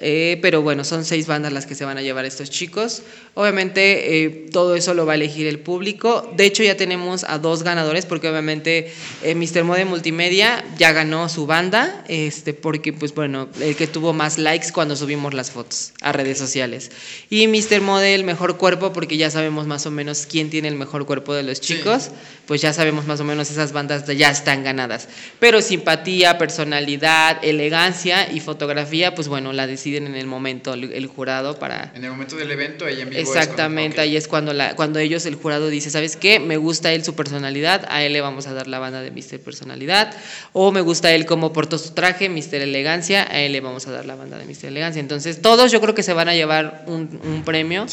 Eh, 0.01 0.39
pero 0.43 0.63
bueno, 0.63 0.85
son 0.85 1.05
seis 1.05 1.27
bandas 1.27 1.53
las 1.53 1.67
que 1.67 1.75
se 1.75 1.85
van 1.85 1.99
a 1.99 2.03
llevar 2.03 2.25
estos 2.25 2.51
chicos. 2.51 3.03
Obviamente 3.35 4.25
eh, 4.25 4.47
todo 4.53 4.77
eso 4.77 4.95
lo 4.95 5.07
va 5.07 5.13
a 5.13 5.15
elegir 5.15 5.47
el 5.47 5.59
público. 5.59 6.31
De 6.37 6.45
hecho 6.45 6.63
ya 6.63 6.77
tenemos 6.77 7.25
a 7.25 7.39
dos 7.39 7.63
ganadores 7.63 8.05
porque 8.05 8.29
obviamente 8.29 8.93
eh, 9.23 9.35
Mr. 9.35 9.65
Mode 9.65 9.85
Multimedia 9.85 10.65
ya 10.79 10.93
ganó 10.93 11.29
su 11.29 11.47
banda, 11.47 12.05
este, 12.09 12.55
porque 12.55 12.93
pues 12.93 13.15
bueno, 13.15 13.49
el 13.61 13.77
que 13.77 13.87
tuvo 13.87 14.13
más 14.13 14.39
likes 14.39 14.73
cuando 14.73 14.97
subimos 14.97 15.33
las 15.35 15.51
fotos 15.51 15.93
a 16.03 16.13
redes 16.13 16.39
sociales. 16.39 16.91
Y 17.31 17.47
Mr. 17.49 17.81
Model 17.81 18.25
Mejor 18.25 18.59
Cuerpo 18.59 18.93
porque 18.93 19.17
ya 19.17 19.31
sabemos 19.31 19.67
más 19.67 19.87
o 19.87 19.91
menos 19.91 20.27
quién 20.31 20.51
tiene 20.51 20.69
el 20.69 20.77
mejor 20.77 21.07
cuerpo 21.07 21.35
de 21.35 21.43
los 21.43 21.61
chicos. 21.61 22.11
Pues 22.47 22.61
ya 22.61 22.73
sabemos 22.73 23.07
más 23.07 23.19
o 23.21 23.25
menos 23.25 23.51
esas 23.51 23.73
bandas 23.73 24.07
ya 24.07 24.31
están 24.31 24.63
ganadas. 24.63 25.09
Pero 25.41 25.63
simpatía, 25.63 26.39
personalidad, 26.39 27.45
elegancia 27.45 28.31
y 28.31 28.41
fotografía, 28.41 29.15
pues 29.15 29.27
bueno, 29.27 29.53
la 29.53 29.67
decisión 29.67 29.86
deciden 29.87 30.09
en 30.09 30.17
el 30.17 30.27
momento 30.27 30.75
el, 30.75 31.07
jurado 31.07 31.59
para... 31.59 31.93
En 31.95 32.05
el 32.05 32.11
momento 32.11 32.37
del 32.37 32.51
evento, 32.51 32.87
ahí 32.87 33.01
en 33.01 33.11
vivo 33.11 33.21
Exactamente, 33.21 34.01
ahí 34.01 34.17
es 34.17 34.27
cuando, 34.27 34.53
la, 34.53 34.75
cuando 34.75 34.99
ellos, 34.99 35.27
el 35.27 35.37
jurado 35.37 35.69
dice, 35.69 35.91
¿sabes 35.91 36.17
qué? 36.17 36.41
Me 36.41 36.57
gusta 36.57 36.93
él 36.93 37.05
su 37.05 37.15
personalidad, 37.15 37.87
a 37.89 38.03
él 38.03 38.13
le 38.13 38.21
vamos 38.21 38.49
a 38.49 38.53
dar 38.53 38.67
la 38.67 38.81
banda 38.81 39.01
de 39.01 39.13
Mr. 39.13 39.39
Personalidad, 39.39 40.13
o 40.53 40.73
me 40.73 40.81
gusta 40.81 41.13
él 41.13 41.25
como 41.25 41.53
portó 41.53 41.79
su 41.79 41.95
traje, 41.95 42.29
Mr. 42.29 42.57
Elegancia, 42.57 43.27
a 43.31 43.39
él 43.41 43.53
le 43.53 43.61
vamos 43.61 43.87
a 43.87 43.93
dar 43.93 44.07
la 44.07 44.17
banda 44.17 44.39
de 44.39 44.45
Mr. 44.45 44.67
Elegancia. 44.67 44.99
Entonces, 44.99 45.41
todos 45.41 45.71
yo 45.71 45.81
creo 45.81 45.95
que 45.95 46.03
se 46.03 46.13
van 46.13 46.29
a 46.29 46.35
llevar 46.35 46.85
un, 46.89 47.21
un 47.23 47.45
premio, 47.45 47.87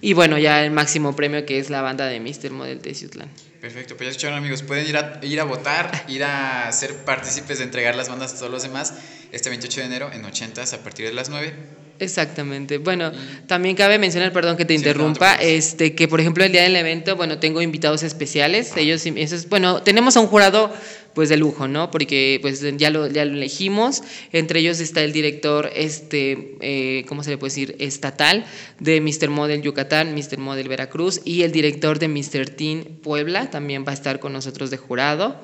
y 0.00 0.12
bueno, 0.12 0.38
ya 0.38 0.64
el 0.64 0.70
máximo 0.70 1.16
premio 1.16 1.44
que 1.44 1.58
es 1.58 1.70
la 1.70 1.82
banda 1.82 2.06
de 2.06 2.20
Mr. 2.20 2.52
Model 2.52 2.80
de 2.80 2.94
Ciutlán. 2.94 3.28
Perfecto, 3.60 3.96
pues 3.96 4.06
ya 4.06 4.10
escucharon 4.10 4.38
amigos, 4.38 4.62
pueden 4.62 4.88
ir 4.88 4.96
a, 4.96 5.20
ir 5.22 5.40
a 5.40 5.44
votar, 5.44 6.04
ir 6.08 6.24
a 6.24 6.70
ser 6.72 6.96
partícipes 7.04 7.58
de 7.58 7.64
entregar 7.64 7.94
las 7.94 8.08
bandas 8.08 8.34
a 8.34 8.38
todos 8.38 8.50
los 8.50 8.64
demás 8.64 8.94
este 9.32 9.48
28 9.48 9.80
de 9.80 9.86
enero 9.86 10.10
en 10.12 10.24
80 10.24 10.62
a 10.62 10.78
partir 10.78 11.06
de 11.06 11.12
las 11.12 11.28
9. 11.30 11.52
Exactamente. 11.98 12.78
Bueno, 12.78 13.12
también 13.46 13.76
cabe 13.76 13.98
mencionar, 13.98 14.32
perdón 14.32 14.56
que 14.56 14.64
te 14.64 14.74
interrumpa, 14.74 15.34
este 15.36 15.94
que 15.94 16.08
por 16.08 16.20
ejemplo 16.20 16.42
el 16.44 16.50
día 16.50 16.62
del 16.62 16.74
evento, 16.74 17.16
bueno, 17.16 17.38
tengo 17.38 17.62
invitados 17.62 18.02
especiales, 18.02 18.72
ellos 18.76 19.06
eso 19.06 19.36
es, 19.36 19.48
bueno, 19.48 19.82
tenemos 19.82 20.16
a 20.16 20.20
un 20.20 20.26
jurado 20.26 20.72
pues 21.14 21.28
de 21.28 21.36
lujo, 21.36 21.68
¿no? 21.68 21.90
Porque 21.90 22.38
pues 22.42 22.62
ya 22.76 22.90
lo, 22.90 23.06
ya 23.06 23.24
lo 23.24 23.34
elegimos. 23.34 24.02
Entre 24.32 24.60
ellos 24.60 24.80
está 24.80 25.02
el 25.02 25.12
director, 25.12 25.70
este, 25.74 26.56
eh, 26.60 27.04
¿cómo 27.06 27.22
se 27.22 27.30
le 27.30 27.38
puede 27.38 27.50
decir? 27.50 27.76
Estatal 27.78 28.46
de 28.80 29.00
Mr. 29.00 29.28
Model 29.28 29.62
Yucatán, 29.62 30.14
Mr. 30.14 30.38
Model 30.38 30.68
Veracruz 30.68 31.20
y 31.24 31.42
el 31.42 31.52
director 31.52 31.98
de 31.98 32.08
Mr. 32.08 32.48
Teen 32.50 32.98
Puebla 33.02 33.50
también 33.50 33.84
va 33.86 33.90
a 33.92 33.94
estar 33.94 34.20
con 34.20 34.32
nosotros 34.32 34.70
de 34.70 34.76
jurado. 34.76 35.40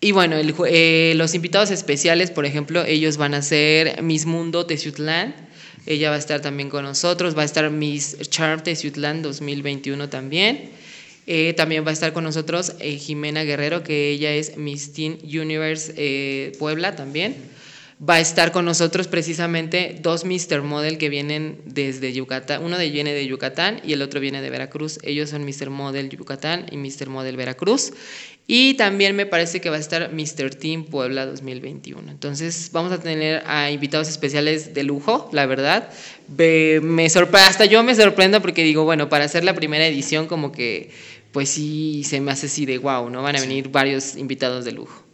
Y 0.00 0.12
bueno, 0.12 0.36
eh, 0.38 1.14
los 1.16 1.34
invitados 1.34 1.70
especiales, 1.70 2.30
por 2.30 2.44
ejemplo, 2.44 2.84
ellos 2.84 3.16
van 3.16 3.34
a 3.34 3.42
ser 3.42 4.02
Miss 4.02 4.26
Mundo 4.26 4.66
Teciutlán, 4.66 5.34
ella 5.86 6.10
va 6.10 6.16
a 6.16 6.18
estar 6.18 6.40
también 6.40 6.68
con 6.68 6.84
nosotros, 6.84 7.36
va 7.36 7.42
a 7.42 7.44
estar 7.44 7.70
Miss 7.70 8.18
Charm 8.28 8.62
Teciutlán 8.62 9.22
2021 9.22 10.08
también. 10.08 10.70
Eh, 11.28 11.54
también 11.54 11.84
va 11.84 11.90
a 11.90 11.92
estar 11.92 12.12
con 12.12 12.22
nosotros 12.22 12.74
eh, 12.78 12.98
Jimena 12.98 13.42
Guerrero, 13.42 13.82
que 13.82 14.10
ella 14.10 14.32
es 14.32 14.56
Miss 14.56 14.92
Teen 14.92 15.18
Universe 15.24 15.92
eh, 15.96 16.52
Puebla 16.58 16.94
también. 16.94 17.34
Va 17.98 18.16
a 18.16 18.20
estar 18.20 18.52
con 18.52 18.66
nosotros 18.66 19.08
precisamente 19.08 19.96
dos 20.02 20.26
Mr. 20.26 20.60
Model 20.60 20.98
que 20.98 21.08
vienen 21.08 21.62
desde 21.64 22.12
Yucatán. 22.12 22.62
Uno 22.62 22.76
de 22.76 22.90
viene 22.90 23.14
de 23.14 23.26
Yucatán 23.26 23.80
y 23.82 23.94
el 23.94 24.02
otro 24.02 24.20
viene 24.20 24.42
de 24.42 24.50
Veracruz. 24.50 24.98
Ellos 25.02 25.30
son 25.30 25.46
Mr. 25.46 25.70
Model 25.70 26.10
Yucatán 26.10 26.66
y 26.70 26.76
Mr. 26.76 27.08
Model 27.08 27.38
Veracruz. 27.38 27.94
Y 28.46 28.74
también 28.74 29.16
me 29.16 29.24
parece 29.24 29.62
que 29.62 29.70
va 29.70 29.76
a 29.76 29.80
estar 29.80 30.12
Mr. 30.12 30.54
Team 30.54 30.84
Puebla 30.84 31.24
2021. 31.24 32.10
Entonces 32.10 32.68
vamos 32.70 32.92
a 32.92 32.98
tener 32.98 33.42
a 33.46 33.70
invitados 33.70 34.10
especiales 34.10 34.74
de 34.74 34.82
lujo, 34.82 35.30
la 35.32 35.46
verdad. 35.46 35.88
Me 36.36 37.06
hasta 37.06 37.64
yo 37.64 37.82
me 37.82 37.94
sorprendo 37.94 38.42
porque 38.42 38.62
digo, 38.62 38.84
bueno, 38.84 39.08
para 39.08 39.24
hacer 39.24 39.42
la 39.42 39.54
primera 39.54 39.86
edición 39.86 40.26
como 40.26 40.52
que 40.52 40.90
pues 41.32 41.48
sí 41.48 42.02
se 42.04 42.20
me 42.20 42.30
hace 42.30 42.46
así 42.46 42.66
de 42.66 42.76
wow, 42.76 43.08
¿no? 43.08 43.22
Van 43.22 43.36
a 43.36 43.40
venir 43.40 43.70
varios 43.70 44.16
invitados 44.16 44.66
de 44.66 44.72
lujo. 44.72 45.05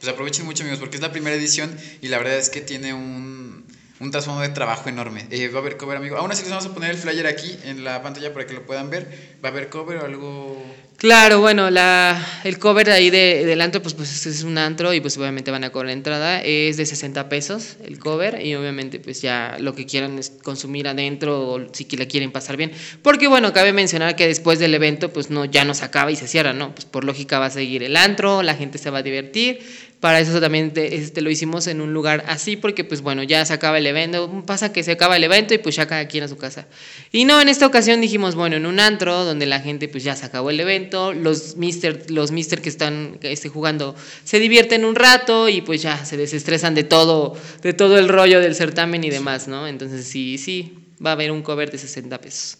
Pues 0.00 0.10
aprovechen 0.10 0.46
mucho, 0.46 0.62
amigos, 0.62 0.78
porque 0.78 0.96
es 0.96 1.02
la 1.02 1.12
primera 1.12 1.36
edición 1.36 1.76
y 2.00 2.08
la 2.08 2.16
verdad 2.16 2.38
es 2.38 2.48
que 2.48 2.62
tiene 2.62 2.94
un, 2.94 3.66
un 4.00 4.10
trasfondo 4.10 4.40
de 4.40 4.48
trabajo 4.48 4.88
enorme. 4.88 5.26
Eh, 5.30 5.48
va 5.48 5.58
a 5.58 5.60
haber 5.60 5.76
cover, 5.76 5.98
amigo. 5.98 6.16
Aún 6.16 6.32
así 6.32 6.40
les 6.40 6.50
vamos 6.50 6.64
a 6.64 6.72
poner 6.72 6.92
el 6.92 6.96
flyer 6.96 7.26
aquí 7.26 7.54
en 7.64 7.84
la 7.84 8.02
pantalla 8.02 8.32
para 8.32 8.46
que 8.46 8.54
lo 8.54 8.64
puedan 8.64 8.88
ver. 8.88 9.36
¿Va 9.44 9.50
a 9.50 9.52
haber 9.52 9.68
cover 9.68 9.98
o 9.98 10.06
algo 10.06 10.64
Claro, 11.00 11.40
bueno, 11.40 11.70
la, 11.70 12.22
el 12.44 12.58
cover 12.58 12.90
ahí 12.90 13.08
de, 13.08 13.46
del 13.46 13.62
antro, 13.62 13.80
pues, 13.80 13.94
pues 13.94 14.26
es 14.26 14.42
un 14.42 14.58
antro 14.58 14.92
y 14.92 15.00
pues 15.00 15.16
obviamente 15.16 15.50
van 15.50 15.64
a 15.64 15.70
cobrar 15.70 15.86
la 15.86 15.92
entrada. 15.94 16.42
Es 16.42 16.76
de 16.76 16.84
60 16.84 17.30
pesos 17.30 17.78
el 17.82 17.98
cover 17.98 18.44
y 18.44 18.54
obviamente 18.54 19.00
pues 19.00 19.22
ya 19.22 19.56
lo 19.60 19.74
que 19.74 19.86
quieran 19.86 20.18
es 20.18 20.28
consumir 20.28 20.86
adentro 20.88 21.52
o 21.52 21.60
si 21.72 21.86
la 21.96 22.04
quieren 22.04 22.32
pasar 22.32 22.58
bien. 22.58 22.72
Porque 23.00 23.28
bueno, 23.28 23.54
cabe 23.54 23.72
mencionar 23.72 24.14
que 24.14 24.26
después 24.26 24.58
del 24.58 24.74
evento 24.74 25.10
pues 25.10 25.30
no, 25.30 25.46
ya 25.46 25.64
no 25.64 25.72
se 25.72 25.86
acaba 25.86 26.12
y 26.12 26.16
se 26.16 26.28
cierra, 26.28 26.52
¿no? 26.52 26.74
Pues 26.74 26.84
por 26.84 27.04
lógica 27.04 27.38
va 27.38 27.46
a 27.46 27.50
seguir 27.50 27.82
el 27.82 27.96
antro, 27.96 28.42
la 28.42 28.54
gente 28.54 28.76
se 28.76 28.90
va 28.90 28.98
a 28.98 29.02
divertir 29.02 29.60
para 30.00 30.18
eso 30.18 30.40
también 30.40 30.72
este, 30.74 31.20
lo 31.20 31.30
hicimos 31.30 31.66
en 31.66 31.82
un 31.82 31.92
lugar 31.92 32.24
así, 32.26 32.56
porque 32.56 32.84
pues 32.84 33.02
bueno, 33.02 33.22
ya 33.22 33.44
se 33.44 33.52
acaba 33.52 33.76
el 33.76 33.86
evento, 33.86 34.42
pasa 34.46 34.72
que 34.72 34.82
se 34.82 34.92
acaba 34.92 35.16
el 35.16 35.24
evento 35.24 35.52
y 35.52 35.58
pues 35.58 35.76
ya 35.76 35.86
cada 35.86 36.08
quien 36.08 36.24
a 36.24 36.28
su 36.28 36.38
casa. 36.38 36.66
Y 37.12 37.26
no, 37.26 37.38
en 37.40 37.50
esta 37.50 37.66
ocasión 37.66 38.00
dijimos, 38.00 38.34
bueno, 38.34 38.56
en 38.56 38.64
un 38.64 38.80
antro 38.80 39.26
donde 39.26 39.44
la 39.44 39.60
gente 39.60 39.88
pues 39.88 40.02
ya 40.02 40.16
se 40.16 40.24
acabó 40.24 40.48
el 40.48 40.58
evento, 40.58 41.12
los 41.12 41.56
mister, 41.56 42.10
los 42.10 42.30
mister 42.30 42.62
que 42.62 42.70
están 42.70 43.18
este, 43.20 43.50
jugando 43.50 43.94
se 44.24 44.38
divierten 44.38 44.86
un 44.86 44.94
rato 44.94 45.50
y 45.50 45.60
pues 45.60 45.82
ya 45.82 46.02
se 46.04 46.16
desestresan 46.16 46.74
de 46.74 46.84
todo, 46.84 47.36
de 47.62 47.74
todo 47.74 47.98
el 47.98 48.08
rollo 48.08 48.40
del 48.40 48.54
certamen 48.54 49.04
y 49.04 49.10
demás, 49.10 49.48
¿no? 49.48 49.68
Entonces 49.68 50.06
sí, 50.06 50.38
sí, 50.38 50.78
va 51.04 51.10
a 51.10 51.12
haber 51.12 51.30
un 51.30 51.42
cover 51.42 51.70
de 51.70 51.76
60 51.76 52.18
pesos. 52.22 52.56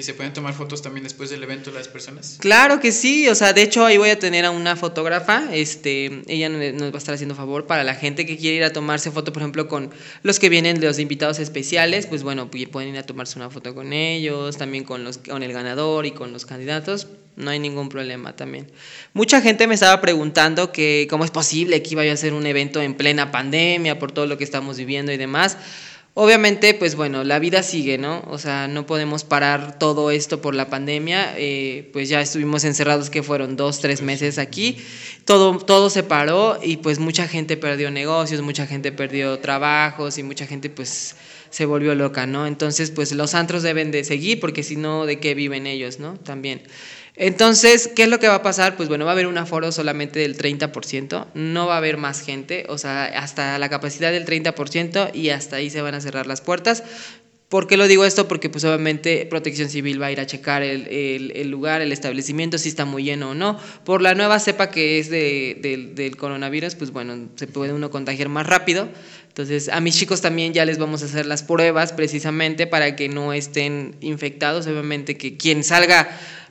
¿Se 0.00 0.12
pueden 0.12 0.32
tomar 0.32 0.54
fotos 0.54 0.82
también 0.82 1.04
después 1.04 1.30
del 1.30 1.42
evento 1.42 1.70
las 1.70 1.86
personas? 1.86 2.38
Claro 2.40 2.80
que 2.80 2.90
sí, 2.90 3.28
o 3.28 3.34
sea, 3.36 3.52
de 3.52 3.62
hecho 3.62 3.86
ahí 3.86 3.96
voy 3.96 4.10
a 4.10 4.18
tener 4.18 4.44
a 4.44 4.50
una 4.50 4.74
fotógrafa, 4.74 5.54
este, 5.54 6.22
ella 6.26 6.48
nos 6.48 6.92
va 6.92 6.96
a 6.96 6.98
estar 6.98 7.14
haciendo 7.14 7.36
favor 7.36 7.66
para 7.66 7.84
la 7.84 7.94
gente 7.94 8.26
que 8.26 8.36
quiere 8.36 8.56
ir 8.56 8.64
a 8.64 8.72
tomarse 8.72 9.12
foto, 9.12 9.32
por 9.32 9.42
ejemplo, 9.42 9.68
con 9.68 9.90
los 10.24 10.40
que 10.40 10.48
vienen 10.48 10.80
los 10.80 10.98
invitados 10.98 11.38
especiales, 11.38 12.08
pues 12.08 12.24
bueno, 12.24 12.50
pueden 12.50 12.90
ir 12.90 12.98
a 12.98 13.04
tomarse 13.04 13.38
una 13.38 13.50
foto 13.50 13.72
con 13.72 13.92
ellos, 13.92 14.56
también 14.56 14.82
con 14.82 15.04
los 15.04 15.18
con 15.18 15.44
el 15.44 15.52
ganador 15.52 16.06
y 16.06 16.10
con 16.10 16.32
los 16.32 16.44
candidatos, 16.44 17.06
no 17.36 17.50
hay 17.50 17.60
ningún 17.60 17.88
problema 17.88 18.34
también. 18.34 18.66
Mucha 19.12 19.40
gente 19.40 19.68
me 19.68 19.74
estaba 19.74 20.00
preguntando 20.00 20.72
que 20.72 21.06
cómo 21.08 21.24
es 21.24 21.30
posible 21.30 21.82
que 21.84 21.90
iba 21.90 22.02
a 22.02 22.12
hacer 22.12 22.32
un 22.32 22.46
evento 22.46 22.82
en 22.82 22.94
plena 22.94 23.30
pandemia 23.30 24.00
por 24.00 24.10
todo 24.10 24.26
lo 24.26 24.36
que 24.36 24.44
estamos 24.44 24.76
viviendo 24.76 25.12
y 25.12 25.16
demás. 25.16 25.56
Obviamente, 26.20 26.74
pues 26.74 26.96
bueno, 26.96 27.22
la 27.22 27.38
vida 27.38 27.62
sigue, 27.62 27.96
¿no? 27.96 28.24
O 28.26 28.38
sea, 28.38 28.66
no 28.66 28.86
podemos 28.86 29.22
parar 29.22 29.78
todo 29.78 30.10
esto 30.10 30.40
por 30.40 30.52
la 30.52 30.68
pandemia. 30.68 31.34
Eh, 31.36 31.88
pues 31.92 32.08
ya 32.08 32.20
estuvimos 32.20 32.64
encerrados, 32.64 33.08
que 33.08 33.22
fueron 33.22 33.54
dos, 33.54 33.78
tres 33.78 34.02
meses 34.02 34.38
aquí. 34.38 34.78
Todo, 35.24 35.58
todo 35.58 35.90
se 35.90 36.02
paró 36.02 36.58
y 36.60 36.78
pues 36.78 36.98
mucha 36.98 37.28
gente 37.28 37.56
perdió 37.56 37.92
negocios, 37.92 38.42
mucha 38.42 38.66
gente 38.66 38.90
perdió 38.90 39.38
trabajos 39.38 40.18
y 40.18 40.24
mucha 40.24 40.44
gente 40.48 40.70
pues 40.70 41.14
se 41.50 41.66
volvió 41.66 41.94
loca, 41.94 42.26
¿no? 42.26 42.48
Entonces, 42.48 42.90
pues 42.90 43.12
los 43.12 43.36
antros 43.36 43.62
deben 43.62 43.92
de 43.92 44.02
seguir 44.02 44.40
porque 44.40 44.64
si 44.64 44.74
no, 44.74 45.06
¿de 45.06 45.20
qué 45.20 45.36
viven 45.36 45.68
ellos, 45.68 46.00
¿no? 46.00 46.14
También. 46.14 46.62
Entonces, 47.20 47.90
¿qué 47.94 48.04
es 48.04 48.08
lo 48.08 48.20
que 48.20 48.28
va 48.28 48.36
a 48.36 48.42
pasar? 48.42 48.76
Pues 48.76 48.88
bueno, 48.88 49.04
va 49.04 49.10
a 49.10 49.14
haber 49.14 49.26
un 49.26 49.36
aforo 49.38 49.72
solamente 49.72 50.20
del 50.20 50.38
30%, 50.38 51.26
no 51.34 51.66
va 51.66 51.74
a 51.74 51.78
haber 51.78 51.96
más 51.96 52.20
gente, 52.20 52.64
o 52.68 52.78
sea, 52.78 53.06
hasta 53.06 53.58
la 53.58 53.68
capacidad 53.68 54.12
del 54.12 54.24
30% 54.24 55.10
y 55.14 55.30
hasta 55.30 55.56
ahí 55.56 55.68
se 55.68 55.82
van 55.82 55.96
a 55.96 56.00
cerrar 56.00 56.28
las 56.28 56.40
puertas. 56.40 56.84
¿Por 57.48 57.66
qué 57.66 57.76
lo 57.76 57.88
digo 57.88 58.04
esto? 58.04 58.28
Porque 58.28 58.50
pues 58.50 58.62
obviamente 58.64 59.26
Protección 59.26 59.68
Civil 59.68 60.00
va 60.00 60.06
a 60.06 60.12
ir 60.12 60.20
a 60.20 60.26
checar 60.26 60.62
el, 60.62 61.50
lugar, 61.50 61.80
el 61.80 61.92
establecimiento, 61.92 62.56
si 62.58 62.68
está 62.68 62.84
muy 62.84 63.02
lleno 63.02 63.30
o 63.30 63.34
no. 63.34 63.58
Por 63.84 64.00
la 64.02 64.14
nueva 64.14 64.38
cepa 64.38 64.70
que 64.70 65.00
es 65.00 65.10
de, 65.10 65.92
del 65.94 66.16
coronavirus, 66.16 66.74
pues 66.76 66.92
bueno, 66.92 67.30
se 67.36 67.46
puede 67.46 67.72
uno 67.72 67.90
contagiar 67.90 68.28
más 68.28 68.46
rápido. 68.46 68.88
Entonces, 69.28 69.70
a 69.70 69.80
mis 69.80 69.96
chicos 69.96 70.20
también 70.20 70.52
ya 70.52 70.66
les 70.66 70.78
vamos 70.78 71.02
a 71.02 71.06
hacer 71.06 71.24
las 71.24 71.42
pruebas 71.42 71.92
precisamente 71.94 72.66
para 72.66 72.94
que 72.96 73.08
no 73.08 73.32
estén 73.32 73.96
infectados. 74.02 74.66
Obviamente 74.66 75.16
que 75.16 75.38
quien 75.38 75.64
salga 75.64 76.10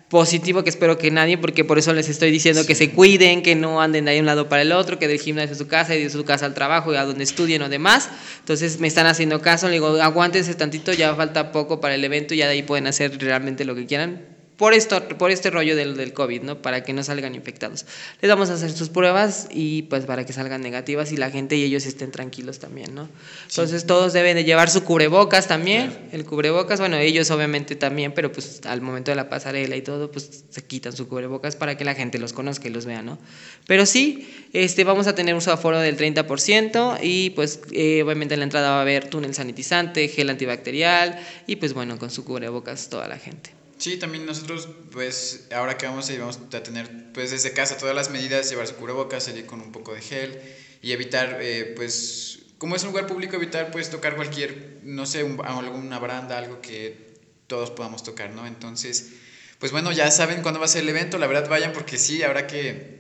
positivo 0.10 0.64
que 0.64 0.70
espero 0.70 0.98
que 0.98 1.12
nadie, 1.12 1.38
porque 1.38 1.66
por 1.66 1.78
eso 1.78 1.94
les 1.94 2.08
estoy 2.08 2.32
diciendo 2.32 2.66
que 2.66 2.76
se 2.76 2.92
cuiden, 2.92 3.42
que 3.42 3.56
no 3.56 3.82
anden 3.82 4.06
de 4.06 4.12
ahí 4.12 4.20
un 4.20 4.26
lado 4.26 4.48
para 4.48 4.62
el 4.62 4.72
otro, 4.72 5.00
que 5.00 5.08
del 5.08 5.20
gimnasio 5.20 5.54
a 5.54 5.58
su 5.58 5.68
casa 5.68 5.96
y 5.96 6.04
de 6.04 6.10
su 6.10 6.24
casa 6.24 6.46
al 6.46 6.54
trabajo 6.54 6.94
y 6.94 6.96
a 6.96 7.04
donde 7.04 7.24
estudien 7.24 7.62
o 7.62 7.70
demás. 7.70 8.10
Entonces 8.40 8.80
me 8.80 8.88
están 8.88 9.06
haciendo 9.06 9.42
caso, 9.42 9.68
le 9.68 9.74
digo, 9.74 10.02
aguántense 10.02 10.54
tantito, 10.56 10.94
ya 10.94 11.14
falta 11.16 11.52
poco 11.52 11.82
para 11.82 11.96
el 11.96 12.04
evento 12.04 12.34
y 12.34 12.38
ya 12.38 12.46
de 12.46 12.54
ahí 12.54 12.64
pueden 12.64 12.88
hacer 12.88 13.18
realmente 13.20 13.66
lo 13.66 13.76
que 13.76 13.86
quieran 13.86 14.37
por, 14.58 14.74
esto, 14.74 15.08
por 15.18 15.32
este 15.32 15.50
rollo 15.50 15.76
del, 15.76 15.96
del 15.96 16.14
COVID, 16.14 16.42
¿no? 16.42 16.62
Para 16.62 16.84
que 16.84 16.92
no 16.92 17.04
salgan 17.04 17.36
infectados. 17.36 17.86
Les 18.22 18.30
vamos 18.30 18.50
a 18.50 18.56
hacer 18.56 18.72
sus 18.72 18.90
pruebas 18.90 19.48
y 19.52 19.84
pues 19.84 20.06
para 20.06 20.26
que 20.26 20.34
salgan 20.34 20.62
negativas 20.62 21.12
y 21.12 21.18
la 21.18 21.30
gente 21.30 21.56
y 21.56 21.64
ellos 21.64 21.86
estén 21.86 22.12
tranquilos 22.12 22.60
también, 22.60 22.96
¿no? 22.96 23.08
Entonces 23.48 23.86
todos 23.86 24.14
deben 24.14 24.36
de 24.36 24.44
llevar 24.44 24.70
su 24.70 24.84
cubrebocas 24.84 25.48
también, 25.48 25.96
el 26.12 26.26
cubrebocas, 26.26 26.80
bueno, 26.80 26.98
ellos 26.98 27.30
obviamente 27.30 27.76
también, 27.76 28.14
pero 28.14 28.32
pues 28.32 28.62
al 28.66 28.82
momento 28.82 29.12
de 29.12 29.16
la 29.16 29.30
pasarela 29.30 29.76
y 29.76 29.82
todo, 29.82 30.12
pues 30.12 30.44
se 30.50 30.64
quitan 30.64 30.94
su 30.94 31.08
cubrebocas 31.08 31.56
para 31.56 31.78
que 31.78 31.86
la 31.86 31.94
gente 31.94 32.18
los 32.18 32.34
conozca 32.34 32.68
y 32.68 32.72
los 32.72 32.86
vea, 32.86 33.04
¿no? 33.04 33.20
Pero 33.68 33.86
sí, 33.86 34.28
este, 34.54 34.84
vamos 34.84 35.08
a 35.08 35.16
tener 35.16 35.36
un 35.36 35.42
aforo 35.48 35.80
del 35.80 35.98
30% 35.98 37.00
y 37.02 37.30
pues 37.32 37.62
eh, 37.72 38.02
obviamente 38.04 38.34
en 38.34 38.40
la 38.40 38.46
entrada 38.46 38.72
va 38.72 38.80
a 38.80 38.82
haber 38.82 39.10
túnel 39.10 39.34
sanitizante, 39.34 40.08
gel 40.08 40.30
antibacterial 40.30 41.20
y 41.46 41.58
pues 41.58 41.74
bueno, 41.74 41.98
con 41.98 42.10
su 42.10 42.26
cubrebocas 42.26 42.90
toda 42.90 43.08
la 43.08 43.18
gente. 43.18 43.57
Sí, 43.78 43.98
también 43.98 44.26
nosotros, 44.26 44.70
pues, 44.92 45.48
ahora 45.52 45.78
que 45.78 45.86
vamos 45.86 46.10
a 46.10 46.14
ir, 46.14 46.20
vamos 46.20 46.40
a 46.52 46.64
tener, 46.64 47.12
pues, 47.14 47.30
desde 47.30 47.54
casa 47.54 47.78
todas 47.78 47.96
las 47.96 48.10
medidas, 48.10 48.50
llevar 48.50 48.66
su 48.68 48.76
cubrebocas, 48.76 49.26
salir 49.26 49.46
con 49.46 49.62
un 49.62 49.72
poco 49.72 49.94
de 49.94 50.02
gel 50.02 50.42
y 50.82 50.94
evitar, 50.94 51.38
eh, 51.42 51.74
pues, 51.76 52.40
como 52.58 52.76
es 52.76 52.82
un 52.84 52.90
lugar 52.90 53.06
público, 53.06 53.36
evitar, 53.36 53.70
pues, 53.70 53.90
tocar 53.92 54.16
cualquier, 54.16 54.80
no 54.82 55.06
sé, 55.06 55.20
alguna 55.44 56.00
baranda, 56.00 56.38
algo 56.40 56.60
que 56.60 57.14
todos 57.46 57.70
podamos 57.70 58.02
tocar, 58.04 58.32
¿no? 58.32 58.48
Entonces, 58.48 59.14
pues, 59.60 59.72
bueno, 59.72 59.92
ya 59.92 60.10
saben 60.10 60.42
cuándo 60.42 60.60
va 60.60 60.66
a 60.66 60.70
ser 60.70 60.82
el 60.82 60.90
evento, 60.90 61.20
la 61.20 61.28
verdad 61.28 61.48
vayan 61.48 61.72
porque 61.72 61.98
sí, 62.00 62.24
ahora 62.24 62.48
que 62.48 62.97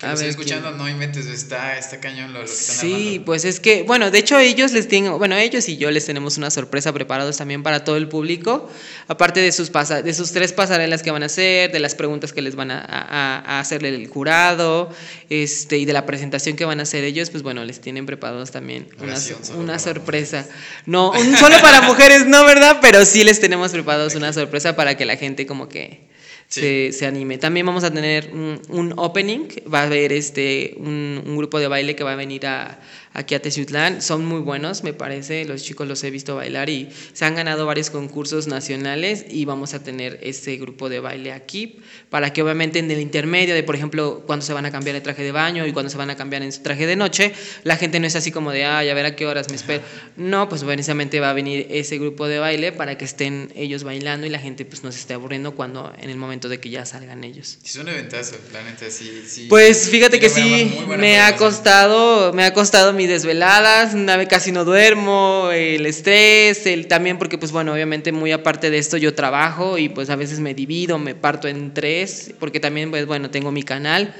a 0.00 0.12
estoy 0.12 0.28
escuchando, 0.28 0.70
no 0.70 0.88
inventes, 0.88 1.26
está, 1.26 1.76
está 1.76 1.98
cañón 1.98 2.32
lo, 2.32 2.40
que 2.40 2.46
están 2.46 2.76
Sí, 2.76 3.20
pues 3.24 3.44
es 3.44 3.58
que, 3.58 3.82
bueno, 3.82 4.12
de 4.12 4.18
hecho 4.18 4.38
ellos 4.38 4.72
les 4.72 4.86
tengo, 4.86 5.18
bueno, 5.18 5.36
ellos 5.36 5.68
y 5.68 5.76
yo 5.76 5.90
les 5.90 6.06
tenemos 6.06 6.38
una 6.38 6.50
sorpresa 6.50 6.92
preparados 6.92 7.36
también 7.38 7.64
para 7.64 7.82
todo 7.82 7.96
el 7.96 8.08
público, 8.08 8.70
aparte 9.08 9.40
de 9.40 9.50
sus, 9.50 9.70
pasa, 9.70 10.02
de 10.02 10.14
sus 10.14 10.30
tres 10.30 10.52
pasarelas 10.52 11.02
que 11.02 11.10
van 11.10 11.24
a 11.24 11.26
hacer, 11.26 11.72
de 11.72 11.80
las 11.80 11.96
preguntas 11.96 12.32
que 12.32 12.42
les 12.42 12.54
van 12.54 12.70
a, 12.70 12.80
a, 12.80 13.58
hacerle 13.58 13.88
el 13.88 14.06
jurado, 14.06 14.90
este, 15.30 15.78
y 15.78 15.84
de 15.84 15.92
la 15.92 16.06
presentación 16.06 16.54
que 16.54 16.64
van 16.64 16.78
a 16.78 16.84
hacer 16.84 17.02
ellos, 17.02 17.30
pues 17.30 17.42
bueno, 17.42 17.64
les 17.64 17.80
tienen 17.80 18.06
preparados 18.06 18.52
también 18.52 18.88
una, 19.00 19.16
una 19.56 19.78
sorpresa. 19.80 20.46
No, 20.86 21.12
solo 21.38 21.60
para 21.60 21.82
mujeres, 21.88 22.26
no, 22.26 22.44
¿verdad? 22.44 22.78
Pero 22.80 23.04
sí 23.04 23.24
les 23.24 23.40
tenemos 23.40 23.72
preparados 23.72 24.14
una 24.14 24.32
sorpresa 24.32 24.76
para 24.76 24.96
que 24.96 25.04
la 25.04 25.16
gente 25.16 25.44
como 25.44 25.68
que 25.68 26.07
se, 26.48 26.92
se, 26.92 27.06
anime. 27.06 27.38
También 27.38 27.66
vamos 27.66 27.84
a 27.84 27.92
tener 27.92 28.30
un, 28.32 28.60
un 28.70 28.94
opening, 28.96 29.48
va 29.72 29.80
a 29.80 29.84
haber 29.84 30.12
este, 30.12 30.74
un, 30.78 31.22
un, 31.24 31.36
grupo 31.36 31.58
de 31.58 31.68
baile 31.68 31.94
que 31.94 32.04
va 32.04 32.12
a 32.12 32.16
venir 32.16 32.46
a, 32.46 32.80
aquí 33.18 33.34
a 33.34 33.42
Teciutlán. 33.42 34.00
Son 34.00 34.24
muy 34.24 34.40
buenos, 34.40 34.84
me 34.84 34.92
parece. 34.92 35.44
Los 35.44 35.62
chicos 35.62 35.86
los 35.88 36.02
he 36.04 36.10
visto 36.10 36.36
bailar 36.36 36.70
y 36.70 36.88
se 37.12 37.24
han 37.24 37.34
ganado 37.34 37.66
varios 37.66 37.90
concursos 37.90 38.46
nacionales 38.46 39.26
y 39.28 39.44
vamos 39.44 39.74
a 39.74 39.82
tener 39.82 40.18
ese 40.22 40.56
grupo 40.56 40.88
de 40.88 41.00
baile 41.00 41.32
aquí 41.32 41.80
para 42.10 42.32
que 42.32 42.42
obviamente 42.42 42.78
en 42.78 42.90
el 42.90 43.00
intermedio 43.00 43.54
de, 43.54 43.62
por 43.64 43.74
ejemplo, 43.74 44.22
cuando 44.24 44.46
se 44.46 44.52
van 44.52 44.66
a 44.66 44.70
cambiar 44.70 44.96
el 44.96 45.02
traje 45.02 45.22
de 45.22 45.32
baño 45.32 45.66
y 45.66 45.72
cuando 45.72 45.90
se 45.90 45.98
van 45.98 46.10
a 46.10 46.16
cambiar 46.16 46.42
en 46.42 46.52
su 46.52 46.62
traje 46.62 46.86
de 46.86 46.94
noche, 46.94 47.34
la 47.64 47.76
gente 47.76 47.98
no 47.98 48.06
es 48.06 48.14
así 48.14 48.30
como 48.30 48.52
de, 48.52 48.64
ay, 48.64 48.88
a 48.88 48.94
ver 48.94 49.06
a 49.06 49.16
qué 49.16 49.26
horas 49.26 49.50
me 49.50 49.56
espero. 49.56 49.82
No, 50.16 50.48
pues 50.48 50.62
precisamente 50.62 51.18
va 51.18 51.30
a 51.30 51.32
venir 51.32 51.66
ese 51.70 51.98
grupo 51.98 52.28
de 52.28 52.38
baile 52.38 52.70
para 52.70 52.96
que 52.96 53.04
estén 53.04 53.52
ellos 53.56 53.82
bailando 53.82 54.26
y 54.26 54.30
la 54.30 54.38
gente 54.38 54.64
pues 54.64 54.84
no 54.84 54.92
se 54.92 55.00
esté 55.00 55.14
aburriendo 55.14 55.56
cuando 55.56 55.92
en 56.00 56.10
el 56.10 56.16
momento 56.16 56.48
de 56.48 56.60
que 56.60 56.70
ya 56.70 56.86
salgan 56.86 57.24
ellos. 57.24 57.58
Es 57.64 57.74
un 57.76 57.88
eventazo, 57.88 58.36
la 58.52 58.62
neta, 58.62 58.88
sí. 58.90 59.24
sí 59.26 59.46
pues 59.48 59.88
fíjate 59.90 60.20
que 60.20 60.30
sí, 60.30 60.78
me 60.96 61.18
ha 61.18 61.36
costado, 61.36 62.32
me 62.32 62.44
ha 62.44 62.54
costado 62.54 62.92
mi 62.92 63.07
desveladas, 63.08 63.94
una 63.94 64.16
vez 64.16 64.28
casi 64.28 64.52
no 64.52 64.64
duermo, 64.64 65.50
el 65.52 65.86
estrés, 65.86 66.66
el 66.66 66.86
también 66.86 67.18
porque 67.18 67.38
pues 67.38 67.50
bueno, 67.50 67.72
obviamente 67.72 68.12
muy 68.12 68.32
aparte 68.32 68.70
de 68.70 68.78
esto 68.78 68.96
yo 68.96 69.14
trabajo 69.14 69.78
y 69.78 69.88
pues 69.88 70.10
a 70.10 70.16
veces 70.16 70.40
me 70.40 70.54
divido, 70.54 70.98
me 70.98 71.14
parto 71.14 71.48
en 71.48 71.74
tres, 71.74 72.32
porque 72.38 72.60
también 72.60 72.90
pues 72.90 73.06
bueno, 73.06 73.30
tengo 73.30 73.50
mi 73.50 73.62
canal 73.62 74.14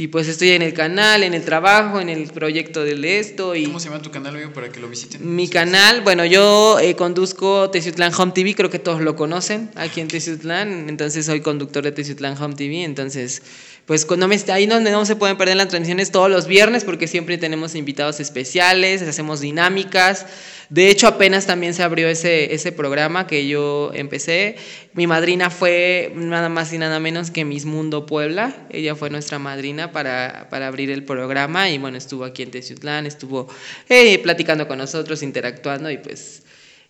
y 0.00 0.06
pues 0.06 0.28
estoy 0.28 0.50
en 0.50 0.62
el 0.62 0.74
canal, 0.74 1.24
en 1.24 1.34
el 1.34 1.44
trabajo, 1.44 2.00
en 2.00 2.08
el 2.08 2.28
proyecto 2.28 2.84
de 2.84 3.18
esto. 3.18 3.56
Y 3.56 3.64
¿Cómo 3.64 3.80
se 3.80 3.88
llama 3.88 4.00
tu 4.00 4.12
canal, 4.12 4.36
amigo, 4.36 4.52
para 4.52 4.70
que 4.70 4.78
lo 4.78 4.88
visiten? 4.88 5.34
Mi 5.34 5.48
canal, 5.48 6.02
bueno, 6.02 6.24
yo 6.24 6.78
eh, 6.78 6.94
conduzco 6.94 7.68
Teciutlán 7.70 8.12
Home 8.16 8.30
TV, 8.30 8.54
creo 8.54 8.70
que 8.70 8.78
todos 8.78 9.00
lo 9.00 9.16
conocen 9.16 9.70
aquí 9.74 10.00
en 10.00 10.06
Teciutlán, 10.06 10.88
entonces 10.88 11.26
soy 11.26 11.40
conductor 11.40 11.82
de 11.82 11.90
Teciutlán 11.90 12.40
Home 12.40 12.54
TV, 12.54 12.84
entonces 12.84 13.42
pues 13.88 14.04
cuando 14.04 14.28
me, 14.28 14.36
ahí 14.52 14.66
donde 14.66 14.90
no 14.90 15.06
se 15.06 15.16
pueden 15.16 15.38
perder 15.38 15.56
las 15.56 15.68
transmisiones 15.68 16.10
todos 16.10 16.30
los 16.30 16.46
viernes 16.46 16.84
porque 16.84 17.08
siempre 17.08 17.38
tenemos 17.38 17.74
invitados 17.74 18.20
especiales, 18.20 19.00
hacemos 19.00 19.40
dinámicas. 19.40 20.26
De 20.68 20.90
hecho, 20.90 21.08
apenas 21.08 21.46
también 21.46 21.72
se 21.72 21.82
abrió 21.82 22.06
ese, 22.06 22.52
ese 22.52 22.70
programa 22.70 23.26
que 23.26 23.48
yo 23.48 23.90
empecé. 23.94 24.56
Mi 24.92 25.06
madrina 25.06 25.48
fue 25.48 26.12
nada 26.14 26.50
más 26.50 26.70
y 26.74 26.76
nada 26.76 27.00
menos 27.00 27.30
que 27.30 27.46
Miss 27.46 27.64
Mundo 27.64 28.04
Puebla. 28.04 28.54
Ella 28.68 28.94
fue 28.94 29.08
nuestra 29.08 29.38
madrina 29.38 29.90
para, 29.90 30.48
para 30.50 30.66
abrir 30.66 30.90
el 30.90 31.02
programa 31.04 31.70
y 31.70 31.78
bueno, 31.78 31.96
estuvo 31.96 32.26
aquí 32.26 32.42
en 32.42 32.50
Teciutlán, 32.50 33.06
estuvo 33.06 33.48
eh, 33.88 34.18
platicando 34.18 34.68
con 34.68 34.76
nosotros, 34.76 35.22
interactuando 35.22 35.90
y 35.90 35.96
pues 35.96 36.42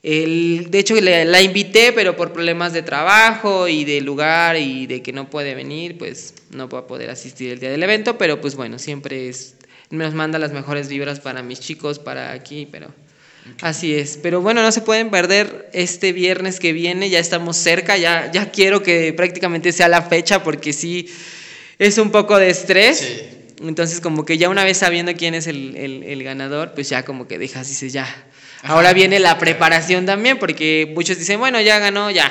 el, 0.03 0.69
de 0.71 0.79
hecho, 0.79 0.95
la 1.01 1.43
invité, 1.43 1.93
pero 1.93 2.17
por 2.17 2.33
problemas 2.33 2.73
de 2.73 2.83
trabajo 2.83 3.67
y 3.67 3.85
de 3.85 4.01
lugar 4.01 4.57
y 4.57 4.87
de 4.87 5.03
que 5.03 5.13
no 5.13 5.29
puede 5.29 5.55
venir, 5.55 5.99
pues 5.99 6.35
no 6.51 6.69
va 6.69 6.81
a 6.81 6.87
poder 6.87 7.11
asistir 7.11 7.51
el 7.51 7.59
día 7.59 7.71
del 7.71 7.83
evento, 7.83 8.17
pero 8.17 8.41
pues 8.41 8.55
bueno, 8.55 8.79
siempre 8.79 9.29
es, 9.29 9.57
nos 9.91 10.15
manda 10.15 10.39
las 10.39 10.53
mejores 10.53 10.89
vibras 10.89 11.19
para 11.19 11.43
mis 11.43 11.59
chicos, 11.59 11.99
para 11.99 12.31
aquí, 12.33 12.69
pero 12.71 12.95
así 13.61 13.93
es. 13.93 14.21
Pero 14.23 14.41
bueno, 14.41 14.63
no 14.63 14.71
se 14.71 14.83
pueden 14.83 15.11
perder 15.11 15.69
este 15.73 16.13
viernes 16.13 16.61
que 16.61 16.73
viene, 16.73 17.11
ya 17.11 17.19
estamos 17.19 17.57
cerca, 17.57 17.97
ya, 17.97 18.31
ya 18.31 18.53
quiero 18.53 18.85
que 18.85 19.13
prácticamente 19.13 19.73
sea 19.73 19.89
la 19.89 20.03
fecha 20.03 20.45
porque 20.45 20.73
sí 20.73 21.13
es 21.81 21.99
un 21.99 22.13
poco 22.13 22.39
de 22.39 22.51
estrés. 22.51 23.25
Entonces 23.61 24.01
como 24.01 24.25
que 24.25 24.39
ya 24.39 24.49
una 24.49 24.63
vez 24.63 24.79
sabiendo 24.79 25.13
quién 25.15 25.35
es 25.35 25.49
el, 25.49 25.75
el, 25.77 26.05
el 26.05 26.23
ganador, 26.23 26.75
pues 26.75 26.89
ya 26.89 27.05
como 27.05 27.27
que 27.27 27.41
dejas, 27.41 27.67
dices 27.67 27.93
ya 27.93 28.28
Ahora 28.63 28.93
viene 28.93 29.19
la 29.19 29.39
preparación 29.39 30.07
también, 30.07 30.39
porque 30.39 30.91
muchos 30.95 31.19
dicen, 31.19 31.39
bueno, 31.39 31.61
ya 31.61 31.79
ganó, 31.79 32.11
ya. 32.11 32.31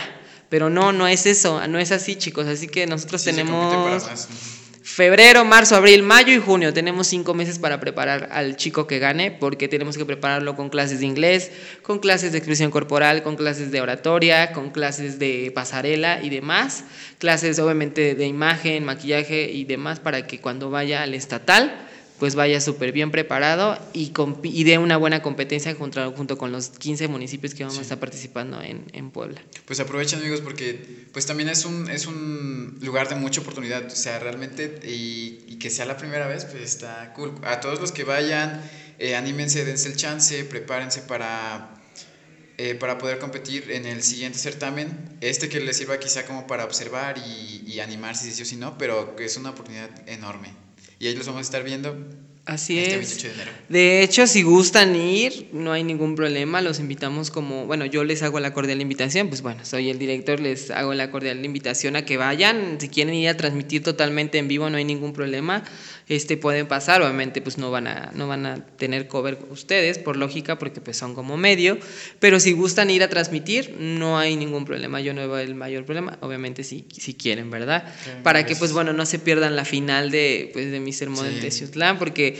Pero 0.49 0.69
no, 0.69 0.93
no 0.93 1.07
es 1.07 1.25
eso, 1.25 1.65
no 1.67 1.79
es 1.79 1.91
así, 1.91 2.15
chicos. 2.15 2.47
Así 2.47 2.67
que 2.67 2.87
nosotros 2.87 3.23
tenemos 3.23 4.03
febrero, 4.81 5.43
marzo, 5.45 5.75
abril, 5.75 6.03
mayo 6.03 6.33
y 6.33 6.39
junio. 6.39 6.73
Tenemos 6.73 7.07
cinco 7.07 7.33
meses 7.33 7.59
para 7.59 7.79
preparar 7.79 8.29
al 8.31 8.55
chico 8.55 8.87
que 8.87 8.99
gane, 8.99 9.31
porque 9.31 9.67
tenemos 9.67 9.97
que 9.97 10.05
prepararlo 10.05 10.55
con 10.55 10.69
clases 10.69 11.01
de 11.01 11.05
inglés, 11.05 11.51
con 11.81 11.99
clases 11.99 12.31
de 12.31 12.37
expresión 12.37 12.71
corporal, 12.71 13.23
con 13.23 13.35
clases 13.35 13.71
de 13.71 13.81
oratoria, 13.81 14.53
con 14.53 14.69
clases 14.69 15.19
de 15.19 15.51
pasarela 15.53 16.21
y 16.23 16.29
demás. 16.29 16.85
Clases 17.19 17.59
obviamente 17.59 18.15
de 18.15 18.25
imagen, 18.25 18.85
maquillaje 18.85 19.51
y 19.51 19.65
demás 19.65 19.99
para 19.99 20.25
que 20.25 20.39
cuando 20.39 20.69
vaya 20.69 21.03
al 21.03 21.13
estatal 21.13 21.86
pues 22.19 22.35
vaya 22.35 22.59
súper 22.59 22.91
bien 22.91 23.11
preparado 23.11 23.77
y, 23.93 24.11
y 24.43 24.63
dé 24.63 24.77
una 24.77 24.97
buena 24.97 25.21
competencia 25.21 25.73
junto, 25.75 26.11
junto 26.13 26.37
con 26.37 26.51
los 26.51 26.69
15 26.69 27.07
municipios 27.07 27.53
que 27.53 27.63
vamos 27.63 27.77
a 27.77 27.81
estar 27.81 27.99
participando 27.99 28.61
en, 28.61 28.85
en, 28.93 29.11
Puebla. 29.11 29.41
Pues 29.65 29.79
aprovechen 29.79 30.19
amigos 30.19 30.41
porque 30.41 31.07
pues 31.13 31.25
también 31.25 31.49
es 31.49 31.65
un, 31.65 31.89
es 31.89 32.07
un 32.07 32.77
lugar 32.81 33.07
de 33.07 33.15
mucha 33.15 33.41
oportunidad, 33.41 33.85
o 33.85 33.89
sea, 33.89 34.19
realmente 34.19 34.79
y, 34.83 35.45
y 35.47 35.59
que 35.59 35.69
sea 35.69 35.85
la 35.85 35.97
primera 35.97 36.27
vez, 36.27 36.45
pues 36.45 36.63
está 36.63 37.13
cool. 37.13 37.35
A 37.43 37.59
todos 37.59 37.79
los 37.79 37.91
que 37.91 38.03
vayan, 38.03 38.61
eh, 38.99 39.15
anímense, 39.15 39.63
dense 39.63 39.89
el 39.89 39.95
chance, 39.95 40.43
prepárense 40.43 41.01
para... 41.01 41.73
Eh, 42.59 42.73
para 42.73 42.97
poder 42.97 43.19
competir 43.19 43.69
en 43.69 43.85
el 43.85 44.01
siguiente 44.01 44.39
certamen, 44.39 45.15
este 45.21 45.47
que 45.47 45.59
les 45.59 45.77
sirva 45.77 45.99
quizá 45.99 46.25
como 46.25 46.47
para 46.47 46.65
observar 46.65 47.19
y, 47.19 47.63
y 47.67 47.81
animarse 47.81 48.25
si 48.25 48.31
sí 48.31 48.41
o 48.41 48.45
si 48.45 48.55
no, 48.55 48.79
pero 48.79 49.15
que 49.15 49.25
es 49.25 49.37
una 49.37 49.51
oportunidad 49.51 49.91
enorme. 50.09 50.66
Y 50.99 51.07
ahí 51.07 51.15
los 51.15 51.27
vamos 51.27 51.39
a 51.39 51.41
estar 51.41 51.63
viendo. 51.63 51.95
Así 52.45 52.79
este 52.79 52.99
es. 52.99 53.23
de, 53.23 53.29
enero. 53.33 53.51
de 53.67 54.03
hecho, 54.03 54.25
si 54.25 54.41
gustan 54.41 54.95
ir, 54.95 55.49
no 55.51 55.73
hay 55.73 55.83
ningún 55.83 56.15
problema. 56.15 56.61
Los 56.61 56.79
invitamos 56.79 57.29
como, 57.29 57.65
bueno, 57.65 57.85
yo 57.85 58.05
les 58.05 58.23
hago 58.23 58.39
la 58.39 58.53
cordial 58.53 58.79
invitación, 58.79 59.27
pues 59.27 59.41
bueno, 59.41 59.65
soy 59.65 59.89
el 59.89 59.99
director, 59.99 60.39
les 60.39 60.71
hago 60.71 60.93
la 60.93 61.11
cordial 61.11 61.43
invitación 61.43 61.97
a 61.97 62.05
que 62.05 62.15
vayan. 62.15 62.77
Si 62.79 62.87
quieren 62.87 63.15
ir 63.15 63.27
a 63.27 63.35
transmitir 63.35 63.83
totalmente 63.83 64.37
en 64.37 64.47
vivo, 64.47 64.69
no 64.69 64.77
hay 64.77 64.85
ningún 64.85 65.11
problema 65.11 65.65
este, 66.09 66.37
pueden 66.37 66.67
pasar, 66.67 67.01
obviamente 67.01 67.41
pues 67.41 67.57
no 67.57 67.69
van, 67.69 67.87
a, 67.87 68.11
no 68.13 68.27
van 68.27 68.45
a 68.45 68.65
tener 68.77 69.07
cover 69.07 69.37
ustedes, 69.49 69.99
por 69.99 70.15
lógica, 70.15 70.57
porque 70.57 70.79
pues 70.79 70.97
son 70.97 71.13
como 71.13 71.35
medio, 71.35 71.77
pero 72.19 72.39
si 72.39 72.53
gustan 72.53 72.89
ir 72.89 73.03
a 73.03 73.09
transmitir, 73.09 73.75
no 73.77 74.17
hay 74.17 74.35
ningún 74.35 74.65
problema, 74.65 75.01
yo 75.01 75.13
no 75.13 75.21
veo 75.21 75.37
el 75.37 75.55
mayor 75.55 75.85
problema, 75.85 76.17
obviamente 76.21 76.63
si, 76.63 76.85
si 76.97 77.13
quieren, 77.13 77.51
¿verdad? 77.51 77.93
Para 78.23 78.45
que 78.45 78.55
pues. 78.55 78.71
bueno, 78.71 78.93
no 78.93 79.05
se 79.05 79.19
pierdan 79.19 79.55
la 79.55 79.65
final 79.65 80.11
de, 80.11 80.49
pues, 80.53 80.71
de 80.71 80.79
Mr. 80.79 81.09
Model 81.09 81.41
de 81.41 81.51
Ciutlán, 81.51 81.99
porque 81.99 82.39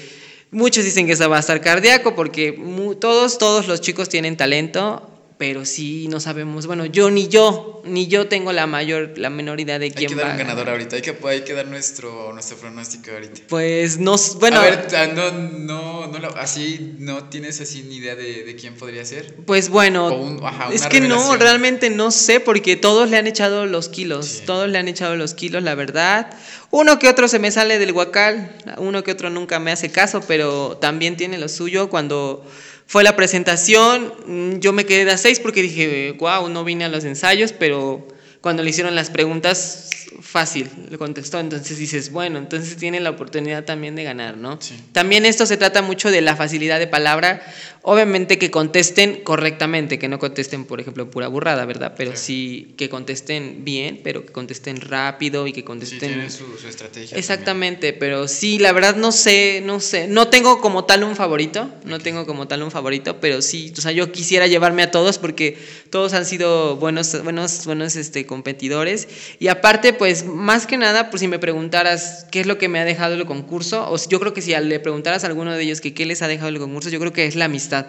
muchos 0.52 0.86
dicen 0.86 1.06
que 1.06 1.14
esa 1.14 1.28
va 1.28 1.38
a 1.38 1.42
estar 1.42 1.60
cardíaco, 1.60 2.16
porque 2.16 2.58
todos, 3.02 3.38
todos 3.38 3.68
los 3.68 3.82
chicos 3.82 4.08
tienen 4.08 4.38
talento, 4.38 5.17
pero 5.38 5.66
sí 5.66 6.08
no 6.08 6.20
sabemos, 6.20 6.66
bueno, 6.66 6.86
yo 6.86 7.12
ni 7.12 7.28
yo, 7.28 7.82
ni 7.86 8.08
yo 8.08 8.28
tengo 8.28 8.54
la 8.54 8.66
mayor, 8.66 9.14
la 9.18 9.30
menor 9.30 9.60
idea 9.60 9.78
de 9.78 9.92
quién 9.92 10.10
va. 10.12 10.14
Hay 10.14 10.18
que 10.18 10.24
dar 10.24 10.32
un 10.32 10.38
ganador 10.38 10.70
ahorita, 10.70 10.96
hay 10.96 11.02
que, 11.04 11.16
hay 11.28 11.42
que 11.42 11.54
dar 11.54 11.68
nuestro, 11.68 12.34
nuestro 12.34 12.58
pronóstico 12.58 13.12
ahorita. 13.12 13.42
Pues 13.48 14.00
no, 14.00 14.16
bueno. 14.40 14.60
A 14.60 14.64
ver, 14.64 14.88
no, 15.14 15.32
no, 15.32 16.08
no, 16.08 16.28
así, 16.38 16.96
no 16.98 17.26
tienes 17.26 17.62
así 17.62 17.84
ni 17.84 17.98
idea 17.98 18.16
de, 18.16 18.46
de 18.46 18.56
quién 18.56 18.74
podría 18.74 19.06
ser. 19.06 19.36
Pues 19.46 19.70
bueno, 19.70 20.40
es 20.72 20.88
que 20.88 21.02
no, 21.02 21.36
realmente 21.36 21.92
no 21.92 22.10
sé, 22.10 22.40
porque 22.40 22.76
todos 22.76 23.10
le 23.10 23.18
han 23.18 23.28
echado 23.28 23.68
los 23.68 23.90
kilos, 23.90 24.42
todos 24.48 24.68
le 24.68 24.80
han 24.80 24.88
echado 24.88 25.16
los 25.16 25.36
kilos, 25.36 25.62
la 25.62 25.76
verdad. 25.76 26.36
Uno 26.72 26.98
que 26.98 27.08
otro 27.08 27.28
se 27.28 27.38
me 27.38 27.52
sale 27.52 27.78
del 27.78 27.94
guacal, 27.94 28.58
uno 28.78 29.04
que 29.04 29.12
otro 29.12 29.30
nunca 29.30 29.60
me 29.60 29.72
hace 29.72 29.92
caso, 29.92 30.22
pero 30.28 30.78
también 30.82 31.16
tiene 31.16 31.38
lo 31.38 31.48
suyo 31.48 31.90
cuando 31.90 32.44
fue 32.88 33.04
la 33.04 33.18
presentación, 33.18 34.62
yo 34.62 34.72
me 34.72 34.86
quedé 34.86 35.12
a 35.12 35.18
seis 35.18 35.40
porque 35.42 35.62
dije, 35.62 36.16
wow, 36.18 36.50
no 36.50 36.64
vine 36.64 36.86
a 36.86 36.90
los 36.90 37.04
ensayos, 37.04 37.52
pero 37.52 38.08
cuando 38.42 38.64
le 38.64 38.70
hicieron 38.70 38.96
las 38.96 39.10
preguntas 39.10 39.90
fácil, 40.22 40.70
le 40.90 40.98
contestó. 40.98 41.40
Entonces 41.40 41.78
dices, 41.78 42.12
bueno, 42.12 42.38
entonces 42.38 42.78
tiene 42.78 43.00
la 43.00 43.10
oportunidad 43.10 43.66
también 43.66 43.96
de 43.96 44.04
ganar, 44.04 44.38
¿no? 44.38 44.60
También 44.92 45.26
esto 45.26 45.46
se 45.46 45.58
trata 45.58 45.82
mucho 45.82 46.12
de 46.12 46.22
la 46.22 46.36
facilidad 46.36 46.80
de 46.80 46.88
palabra. 46.88 47.42
Obviamente 47.84 48.38
que 48.38 48.52
contesten 48.52 49.22
correctamente, 49.24 49.98
que 49.98 50.10
no 50.10 50.20
contesten, 50.20 50.66
por 50.66 50.82
ejemplo, 50.82 51.10
pura 51.10 51.30
burrada, 51.30 51.66
¿verdad? 51.66 51.94
Pero 51.96 52.16
sí, 52.16 52.74
que 52.78 52.90
contesten 52.90 53.64
bien, 53.64 54.02
pero 54.04 54.26
que 54.26 54.34
contesten 54.34 54.82
rápido 54.82 55.48
y 55.48 55.54
que 55.54 55.64
contesten. 55.64 56.30
Sí, 56.30 56.38
su, 56.38 56.58
su 56.58 56.68
estrategia. 56.68 57.18
Exactamente, 57.18 57.94
pero 57.94 58.28
sí, 58.28 58.60
la 58.60 58.74
verdad 58.74 58.98
no 58.98 59.14
sé, 59.14 59.62
no 59.64 59.80
sé. 59.80 60.08
No 60.08 60.28
tengo 60.28 60.60
como 60.60 60.84
tal 60.84 61.04
un 61.04 61.16
favorito, 61.16 61.70
no 61.86 62.00
tengo 62.00 62.26
como 62.26 62.48
tal 62.48 62.64
un 62.64 62.72
favorito, 62.72 63.22
pero 63.22 63.42
sí, 63.42 63.74
o 63.78 63.82
sea, 63.82 63.94
yo 63.94 64.12
quisiera 64.12 64.48
llevarme 64.48 64.84
a 64.84 64.92
todos 64.92 65.18
porque 65.18 65.58
todos 65.90 66.14
han 66.14 66.26
sido 66.26 66.76
buenos, 66.76 67.24
buenos, 67.24 67.66
buenos 67.66 67.96
este, 67.96 68.26
competidores. 68.28 69.08
Y 69.40 69.48
aparte, 69.48 69.94
pues 69.94 70.26
más 70.26 70.68
que 70.68 70.78
nada, 70.78 71.10
pues 71.10 71.22
si 71.22 71.28
me 71.28 71.40
preguntaras 71.40 72.28
qué 72.30 72.42
es 72.42 72.46
lo 72.46 72.58
que 72.58 72.68
me 72.68 72.80
ha 72.80 72.86
dejado 72.86 73.16
el 73.16 73.26
concurso, 73.26 73.90
o 73.92 73.98
yo 74.08 74.20
creo 74.20 74.34
que 74.34 74.42
si 74.42 74.56
le 74.56 74.80
preguntaras 74.80 75.24
a 75.24 75.28
alguno 75.28 75.54
de 75.54 75.64
ellos 75.64 75.82
que 75.82 75.94
qué 75.94 76.06
les 76.06 76.22
ha 76.22 76.28
dejado 76.28 76.50
el 76.50 76.60
concurso, 76.60 76.90
yo 76.90 77.00
creo 77.00 77.14
que 77.14 77.26
es 77.26 77.36
la 77.36 77.46
amistad. 77.46 77.88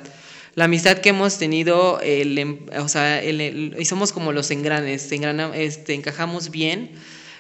La 0.55 0.65
amistad 0.65 0.99
que 0.99 1.11
hemos 1.11 1.39
tenido, 1.39 2.01
el, 2.01 2.39
em, 2.39 2.59
o 2.79 2.89
sea, 2.89 3.23
y 3.23 3.85
somos 3.85 4.13
como 4.13 4.33
los 4.33 4.51
engranes, 4.51 5.13
engrana, 5.13 5.53
este, 5.55 5.95
encajamos 5.95 6.51
bien 6.51 6.93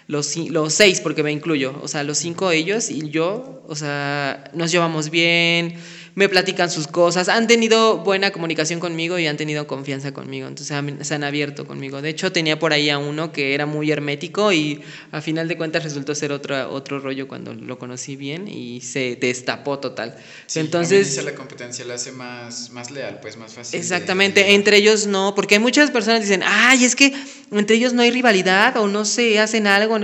los, 0.08 0.37
los 0.37 0.72
seis, 0.72 1.00
porque 1.00 1.22
me 1.22 1.30
incluyo, 1.30 1.78
o 1.82 1.87
sea, 1.87 2.02
los 2.02 2.18
cinco 2.18 2.50
ellos 2.50 2.90
y 2.90 3.11
yo, 3.11 3.62
o 3.68 3.76
sea, 3.76 4.44
nos 4.54 4.72
llevamos 4.72 5.11
bien, 5.11 5.74
me 6.18 6.28
platican 6.28 6.68
sus 6.68 6.88
cosas, 6.88 7.28
han 7.28 7.46
tenido 7.46 7.98
buena 7.98 8.33
comunicación 8.33 8.81
conmigo 8.81 9.20
y 9.20 9.28
han 9.28 9.37
tenido 9.37 9.68
confianza 9.68 10.11
conmigo, 10.12 10.48
entonces 10.48 10.76
se 11.07 11.14
han 11.14 11.22
abierto 11.22 11.64
conmigo. 11.64 12.02
De 12.02 12.09
hecho, 12.09 12.33
tenía 12.33 12.59
por 12.59 12.72
ahí 12.72 12.90
a 12.90 12.98
uno 12.98 13.31
que 13.31 13.54
era 13.54 13.66
muy 13.66 13.92
hermético 13.92 14.52
y 14.52 14.83
a 15.12 15.20
final 15.20 15.46
de 15.46 15.57
cuentas 15.57 15.85
resultó 15.85 16.16
ser 16.16 16.33
otro, 16.33 16.72
otro 16.72 16.98
rollo 16.98 17.28
cuando 17.28 17.54
lo 17.54 17.78
conocí 17.78 18.16
bien 18.16 18.48
y 18.48 18.81
se 18.81 19.14
destapó 19.14 19.78
total. 19.78 20.16
Sí, 20.46 20.59
entonces... 20.59 21.22
la 21.22 21.37
competencia 21.37 21.85
la 21.85 21.94
hace 21.94 22.11
más, 22.11 22.70
más 22.70 22.90
leal, 22.90 23.20
pues 23.22 23.37
más 23.37 23.54
fácil. 23.54 23.78
Exactamente, 23.78 24.54
entre 24.54 24.78
ellos 24.78 25.07
no, 25.07 25.37
porque 25.37 25.61
muchas 25.61 25.92
personas 25.92 26.22
dicen, 26.22 26.42
ay, 26.44 26.85
es 26.85 26.96
que 26.96 27.14
entre 27.52 27.76
ellos 27.76 27.92
no 27.92 28.02
hay 28.02 28.11
rivalidad 28.11 28.76
o 28.78 28.88
no 28.88 29.04
se 29.04 29.38
hacen 29.38 29.68
algo. 29.68 29.96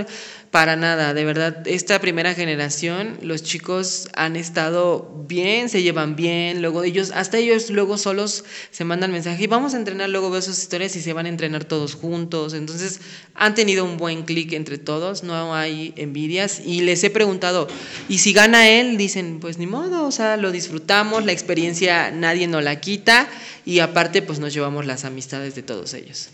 Para 0.55 0.77
nada, 0.77 1.13
de 1.13 1.25
verdad, 1.25 1.67
esta 1.67 1.99
primera 1.99 2.33
generación, 2.33 3.17
los 3.21 3.43
chicos 3.43 4.07
han 4.15 4.37
estado 4.37 5.25
bien, 5.27 5.67
se 5.67 5.83
llevan 5.83 6.15
bien, 6.15 6.61
luego 6.61 6.85
ellos, 6.85 7.11
hasta 7.13 7.39
ellos 7.39 7.69
luego 7.69 7.97
solos 7.97 8.45
se 8.71 8.85
mandan 8.85 9.11
mensaje 9.11 9.43
y 9.43 9.47
vamos 9.47 9.73
a 9.73 9.77
entrenar, 9.77 10.09
luego 10.09 10.31
veo 10.31 10.41
sus 10.41 10.57
historias 10.57 10.95
y 10.95 11.01
se 11.01 11.11
van 11.11 11.25
a 11.25 11.27
entrenar 11.27 11.65
todos 11.65 11.95
juntos, 11.95 12.53
entonces 12.53 13.01
han 13.33 13.53
tenido 13.53 13.83
un 13.83 13.97
buen 13.97 14.23
clic 14.23 14.53
entre 14.53 14.77
todos, 14.77 15.23
no 15.23 15.53
hay 15.53 15.93
envidias 15.97 16.61
y 16.65 16.79
les 16.83 17.03
he 17.03 17.09
preguntado, 17.09 17.67
¿y 18.07 18.19
si 18.19 18.31
gana 18.31 18.69
él? 18.69 18.95
Dicen, 18.95 19.41
pues 19.41 19.57
ni 19.57 19.67
modo, 19.67 20.07
o 20.07 20.11
sea, 20.13 20.37
lo 20.37 20.53
disfrutamos, 20.53 21.25
la 21.25 21.33
experiencia 21.33 22.11
nadie 22.11 22.47
nos 22.47 22.63
la 22.63 22.79
quita 22.79 23.27
y 23.65 23.79
aparte 23.79 24.21
pues 24.21 24.39
nos 24.39 24.53
llevamos 24.53 24.85
las 24.85 25.03
amistades 25.03 25.53
de 25.53 25.63
todos 25.63 25.93
ellos. 25.93 26.29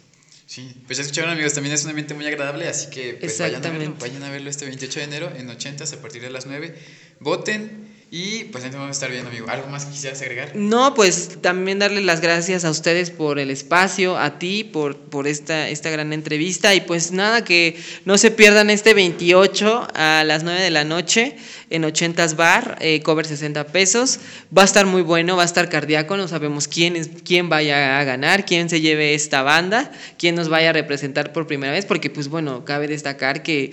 Sí, 0.52 0.70
pues 0.86 0.98
ya 0.98 1.04
escucharon 1.04 1.32
amigos, 1.32 1.54
también 1.54 1.74
es 1.74 1.86
un 1.86 1.92
ambiente 1.92 2.14
muy 2.14 2.28
agradable, 2.28 2.68
así 2.68 2.90
que 2.90 3.14
pues, 3.14 3.40
vayan, 3.40 3.66
a 3.66 3.70
verlo, 3.70 3.96
vayan 3.98 4.22
a 4.22 4.30
verlo 4.30 4.50
este 4.50 4.66
28 4.66 5.00
de 5.00 5.06
enero 5.06 5.32
en 5.34 5.50
80 5.50 5.86
a 5.86 6.02
partir 6.02 6.22
de 6.22 6.30
las 6.30 6.46
9. 6.46 6.76
Voten 7.22 7.91
y 8.14 8.44
pues 8.52 8.66
ahí 8.66 8.72
vamos 8.72 8.90
a 8.90 8.92
estar 8.92 9.10
viendo, 9.10 9.30
amigo. 9.30 9.48
¿Algo 9.48 9.68
más 9.68 9.86
que 9.86 9.92
quisieras 9.94 10.22
agregar? 10.22 10.54
No, 10.54 10.94
pues 10.96 11.40
también 11.40 11.80
darle 11.80 12.02
las 12.02 12.20
gracias 12.20 12.66
a 12.66 12.70
ustedes 12.70 13.10
por 13.10 13.40
el 13.40 13.50
espacio, 13.50 14.18
a 14.18 14.38
ti 14.38 14.66
por, 14.66 14.98
por 14.98 15.28
esta, 15.28 15.70
esta 15.70 15.90
gran 15.92 16.12
entrevista. 16.12 16.76
Y 16.76 16.82
pues 16.82 17.14
nada, 17.14 17.46
que 17.46 17.80
no 18.04 18.18
se 18.18 18.30
pierdan 18.30 18.70
este 18.70 18.94
28 18.94 19.88
a 19.94 20.26
las 20.26 20.44
9 20.44 20.62
de 20.62 20.72
la 20.72 20.84
noche 20.84 21.38
en 21.70 21.84
80s 21.84 22.36
Bar, 22.36 22.80
eh, 22.82 23.02
cover 23.02 23.26
60 23.26 23.68
pesos. 23.68 24.20
Va 24.56 24.64
a 24.64 24.66
estar 24.66 24.86
muy 24.86 25.04
bueno, 25.04 25.38
va 25.38 25.44
a 25.44 25.46
estar 25.46 25.70
cardíaco, 25.70 26.18
no 26.18 26.28
sabemos 26.28 26.68
quién, 26.68 26.98
es, 26.98 27.12
quién 27.24 27.48
vaya 27.48 27.98
a 27.98 28.04
ganar, 28.04 28.46
quién 28.46 28.70
se 28.70 28.82
lleve 28.82 29.14
esta 29.14 29.42
banda, 29.42 29.90
quién 30.20 30.36
nos 30.36 30.50
vaya 30.50 30.72
a 30.72 30.74
representar 30.74 31.32
por 31.32 31.48
primera 31.48 31.72
vez, 31.72 31.86
porque 31.86 32.10
pues 32.10 32.28
bueno, 32.28 32.66
cabe 32.66 32.90
destacar 32.90 33.42
que 33.42 33.72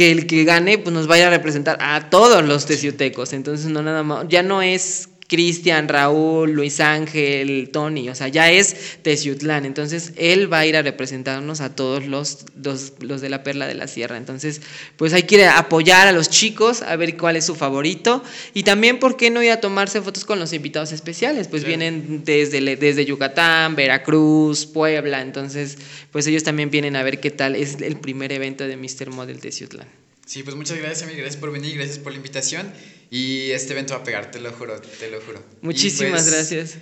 que 0.00 0.10
el 0.10 0.26
que 0.26 0.44
gane 0.44 0.78
pues 0.78 0.94
nos 0.94 1.06
vaya 1.06 1.26
a 1.26 1.30
representar 1.30 1.76
a 1.78 2.08
todos 2.08 2.42
los 2.42 2.64
teciutecos. 2.64 3.34
Entonces 3.34 3.70
no 3.70 3.82
nada 3.82 4.02
más, 4.02 4.26
ya 4.28 4.42
no 4.42 4.62
es 4.62 5.09
Cristian, 5.30 5.86
Raúl, 5.86 6.50
Luis 6.50 6.80
Ángel, 6.80 7.70
Tony, 7.72 8.08
o 8.08 8.16
sea, 8.16 8.26
ya 8.26 8.50
es 8.50 8.98
Teciutlán. 9.02 9.64
Entonces, 9.64 10.12
él 10.16 10.52
va 10.52 10.58
a 10.58 10.66
ir 10.66 10.76
a 10.76 10.82
representarnos 10.82 11.60
a 11.60 11.76
todos 11.76 12.04
los, 12.04 12.46
los, 12.60 12.94
los, 12.98 13.20
de 13.20 13.28
la 13.28 13.44
Perla 13.44 13.68
de 13.68 13.74
la 13.74 13.86
Sierra. 13.86 14.16
Entonces, 14.16 14.60
pues 14.96 15.12
hay 15.12 15.22
que 15.22 15.46
apoyar 15.46 16.08
a 16.08 16.12
los 16.12 16.30
chicos, 16.30 16.82
a 16.82 16.96
ver 16.96 17.16
cuál 17.16 17.36
es 17.36 17.46
su 17.46 17.54
favorito. 17.54 18.24
Y 18.54 18.64
también, 18.64 18.98
¿por 18.98 19.16
qué 19.16 19.30
no 19.30 19.40
ir 19.40 19.52
a 19.52 19.60
tomarse 19.60 20.02
fotos 20.02 20.24
con 20.24 20.40
los 20.40 20.52
invitados 20.52 20.90
especiales? 20.90 21.46
Pues 21.46 21.62
vienen 21.62 22.24
desde, 22.24 22.74
desde 22.74 23.04
Yucatán, 23.04 23.76
Veracruz, 23.76 24.66
Puebla. 24.66 25.22
Entonces, 25.22 25.78
pues 26.10 26.26
ellos 26.26 26.42
también 26.42 26.70
vienen 26.72 26.96
a 26.96 27.04
ver 27.04 27.20
qué 27.20 27.30
tal 27.30 27.54
es 27.54 27.80
el 27.80 28.00
primer 28.00 28.32
evento 28.32 28.66
de 28.66 28.76
Mr. 28.76 29.10
Model 29.10 29.38
Teciutlán. 29.38 29.86
Sí, 30.30 30.44
pues 30.44 30.54
muchas 30.54 30.78
gracias, 30.78 31.02
amigo. 31.02 31.18
Gracias 31.18 31.40
por 31.40 31.50
venir, 31.50 31.74
gracias 31.74 31.98
por 31.98 32.12
la 32.12 32.16
invitación. 32.18 32.72
Y 33.10 33.50
este 33.50 33.72
evento 33.72 33.94
va 33.94 34.02
a 34.02 34.04
pegar, 34.04 34.30
te 34.30 34.38
lo 34.38 34.52
juro, 34.52 34.80
te 34.80 35.10
lo 35.10 35.20
juro. 35.20 35.44
Muchísimas 35.60 36.22
pues, 36.22 36.32
gracias. 36.32 36.76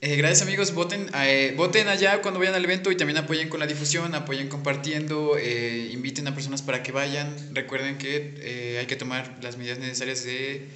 Eh, 0.00 0.16
gracias 0.16 0.40
amigos, 0.40 0.72
voten, 0.72 1.10
eh, 1.14 1.52
voten 1.58 1.88
allá 1.88 2.22
cuando 2.22 2.40
vayan 2.40 2.54
al 2.54 2.64
evento 2.64 2.90
y 2.90 2.96
también 2.96 3.18
apoyen 3.18 3.50
con 3.50 3.60
la 3.60 3.66
difusión, 3.66 4.14
apoyen 4.14 4.48
compartiendo, 4.48 5.36
eh, 5.38 5.90
inviten 5.92 6.26
a 6.26 6.34
personas 6.34 6.62
para 6.62 6.82
que 6.82 6.90
vayan. 6.90 7.36
Recuerden 7.52 7.98
que 7.98 8.32
eh, 8.38 8.78
hay 8.80 8.86
que 8.86 8.96
tomar 8.96 9.40
las 9.42 9.58
medidas 9.58 9.78
necesarias 9.78 10.24
de 10.24 10.66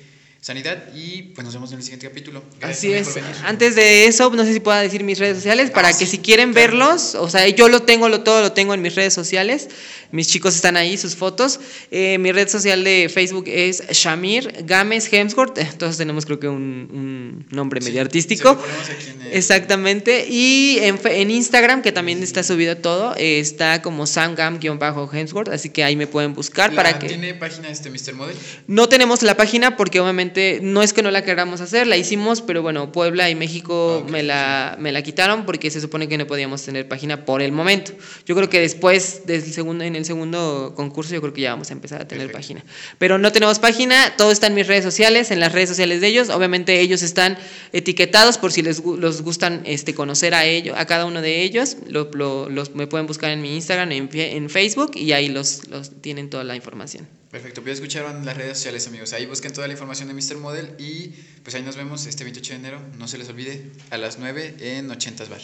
sanidad 0.42 0.94
y 0.94 1.22
pues 1.34 1.44
nos 1.44 1.52
vemos 1.52 1.70
en 1.72 1.78
el 1.78 1.82
siguiente 1.82 2.08
capítulo. 2.08 2.42
Gracias 2.58 2.78
Así 2.78 2.92
es. 2.92 3.08
por 3.08 3.22
venir. 3.22 3.36
Antes 3.44 3.74
de 3.76 4.06
eso, 4.06 4.30
no 4.30 4.44
sé 4.44 4.54
si 4.54 4.60
pueda 4.60 4.80
decir 4.80 5.04
mis 5.04 5.18
redes 5.18 5.36
sociales 5.36 5.70
para 5.70 5.88
Ah, 5.88 5.92
que 5.92 6.06
sí, 6.06 6.12
si 6.12 6.18
quieren 6.18 6.52
claro. 6.52 6.68
verlos, 6.68 7.14
o 7.14 7.28
sea, 7.28 7.46
yo 7.48 7.68
lo 7.68 7.82
tengo, 7.82 8.08
lo 8.08 8.22
todo 8.22 8.40
lo 8.40 8.52
tengo 8.52 8.72
en 8.74 8.80
mis 8.80 8.94
redes 8.94 9.12
sociales. 9.12 9.68
Mis 10.12 10.26
chicos 10.28 10.56
están 10.56 10.76
ahí, 10.76 10.96
sus 10.98 11.14
fotos. 11.14 11.60
Eh, 11.92 12.18
mi 12.18 12.32
red 12.32 12.48
social 12.48 12.82
de 12.82 13.08
Facebook 13.12 13.44
es 13.46 13.82
Shamir 13.92 14.64
Gámez 14.64 15.12
Hemsworth. 15.12 15.58
Todos 15.78 15.98
tenemos 15.98 16.24
creo 16.26 16.40
que 16.40 16.48
un, 16.48 16.88
un 16.90 17.46
nombre 17.56 17.80
Sí, 17.80 17.88
medio 17.88 18.00
artístico. 18.00 18.48
lo 18.54 18.58
ponemos 18.60 18.88
aquí 18.90 19.10
en 19.10 19.22
el- 19.22 19.32
Exactamente. 19.34 20.26
Y 20.28 20.78
en, 20.80 21.30
Instagram, 21.30 21.82
que 21.82 21.92
también 21.92 22.22
está 22.22 22.42
subido 22.42 22.76
todo, 22.78 23.14
eh, 23.16 23.38
está 23.40 23.82
como 23.82 24.04
samgam-hemsworth, 24.06 25.52
así 25.52 25.70
que 25.70 25.84
ahí 25.84 25.94
me 25.96 26.06
pueden 26.06 26.34
buscar 26.34 26.70
La- 26.70 26.76
para 26.82 26.98
que... 26.98 27.06
¿Tiene 27.08 27.34
página 27.34 27.68
este 27.68 27.90
Mr. 27.90 28.14
Model? 28.14 28.36
No 28.66 28.88
tenemos 28.88 29.22
la 29.22 29.36
página 29.36 29.76
porque 29.76 30.00
obviamente 30.00 30.29
no 30.62 30.82
es 30.82 30.92
que 30.92 31.02
no 31.02 31.10
la 31.10 31.22
queramos 31.24 31.60
hacer, 31.60 31.86
la 31.86 31.96
hicimos, 31.96 32.40
pero 32.42 32.62
bueno, 32.62 32.92
Puebla 32.92 33.28
y 33.30 33.34
México 33.34 34.04
Ah, 34.06 34.10
me, 34.10 34.22
la, 34.22 34.76
me 34.78 34.92
la 34.92 35.02
quitaron 35.02 35.44
porque 35.46 35.70
se 35.70 35.80
supone 35.80 36.08
que 36.08 36.16
no 36.18 36.26
podíamos 36.26 36.62
tener 36.62 36.86
página 36.88 37.24
por 37.24 37.42
el 37.42 37.52
momento. 37.52 37.92
Yo 38.26 38.34
creo 38.34 38.48
que 38.48 38.60
después, 38.60 39.22
del 39.26 39.42
segundo, 39.42 39.84
en 39.84 39.96
el 39.96 40.04
segundo 40.04 40.72
concurso, 40.76 41.12
yo 41.14 41.20
creo 41.20 41.32
que 41.32 41.40
ya 41.42 41.50
vamos 41.50 41.70
a 41.70 41.72
empezar 41.72 42.00
a 42.02 42.08
tener 42.08 42.26
Perfecto. 42.28 42.38
página. 42.58 42.64
Pero 42.98 43.18
no 43.18 43.32
tenemos 43.32 43.58
página, 43.58 44.14
todo 44.16 44.30
está 44.30 44.46
en 44.46 44.54
mis 44.54 44.66
redes 44.66 44.84
sociales, 44.84 45.30
en 45.30 45.40
las 45.40 45.52
redes 45.52 45.68
sociales 45.68 46.00
de 46.00 46.06
ellos. 46.08 46.28
Obviamente 46.30 46.80
ellos 46.80 47.02
están 47.02 47.36
etiquetados 47.72 48.38
por 48.38 48.52
si 48.52 48.62
les 48.62 48.82
los 48.84 49.22
gustan 49.22 49.62
este, 49.64 49.94
conocer 49.94 50.34
a 50.34 50.44
ellos, 50.44 50.76
a 50.78 50.86
cada 50.86 51.04
uno 51.06 51.20
de 51.22 51.42
ellos. 51.42 51.76
Lo- 51.88 52.10
lo- 52.12 52.48
los, 52.48 52.74
me 52.74 52.86
pueden 52.86 53.06
buscar 53.06 53.30
en 53.30 53.40
mi 53.42 53.54
Instagram, 53.54 53.92
en, 53.92 54.08
en 54.12 54.50
Facebook 54.50 54.92
y 54.94 55.12
ahí 55.12 55.28
los, 55.28 55.68
los 55.68 55.90
tienen 56.00 56.30
toda 56.30 56.44
la 56.44 56.56
información. 56.56 57.08
Perfecto, 57.30 57.62
pues 57.62 57.78
ya 57.78 57.84
escucharon 57.84 58.26
las 58.26 58.36
redes 58.36 58.58
sociales, 58.58 58.88
amigos. 58.88 59.12
Ahí 59.12 59.24
busquen 59.26 59.52
toda 59.52 59.68
la 59.68 59.72
información 59.72 60.08
de 60.08 60.14
Mr. 60.14 60.36
Model 60.38 60.74
y 60.78 61.14
pues 61.44 61.54
ahí 61.54 61.62
nos 61.62 61.76
vemos 61.76 62.06
este 62.06 62.24
28 62.24 62.54
de 62.54 62.58
enero. 62.58 62.82
No 62.98 63.06
se 63.06 63.18
les 63.18 63.28
olvide, 63.28 63.70
a 63.90 63.98
las 63.98 64.18
9 64.18 64.56
en 64.58 64.88
80s 64.88 65.28
Bar. 65.28 65.40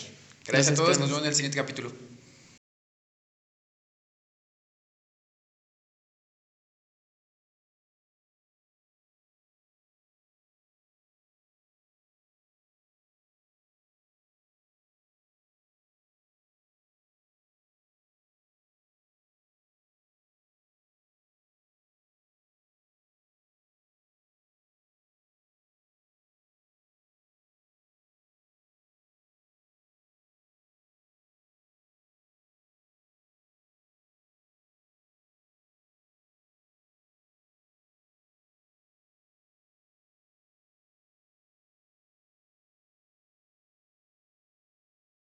Gracias 0.47 0.71
Los 0.71 0.81
a 0.81 0.83
todos, 0.83 0.99
nos 0.99 1.09
vemos 1.09 1.23
en 1.23 1.29
el 1.29 1.35
siguiente 1.35 1.57
capítulo. 1.57 1.93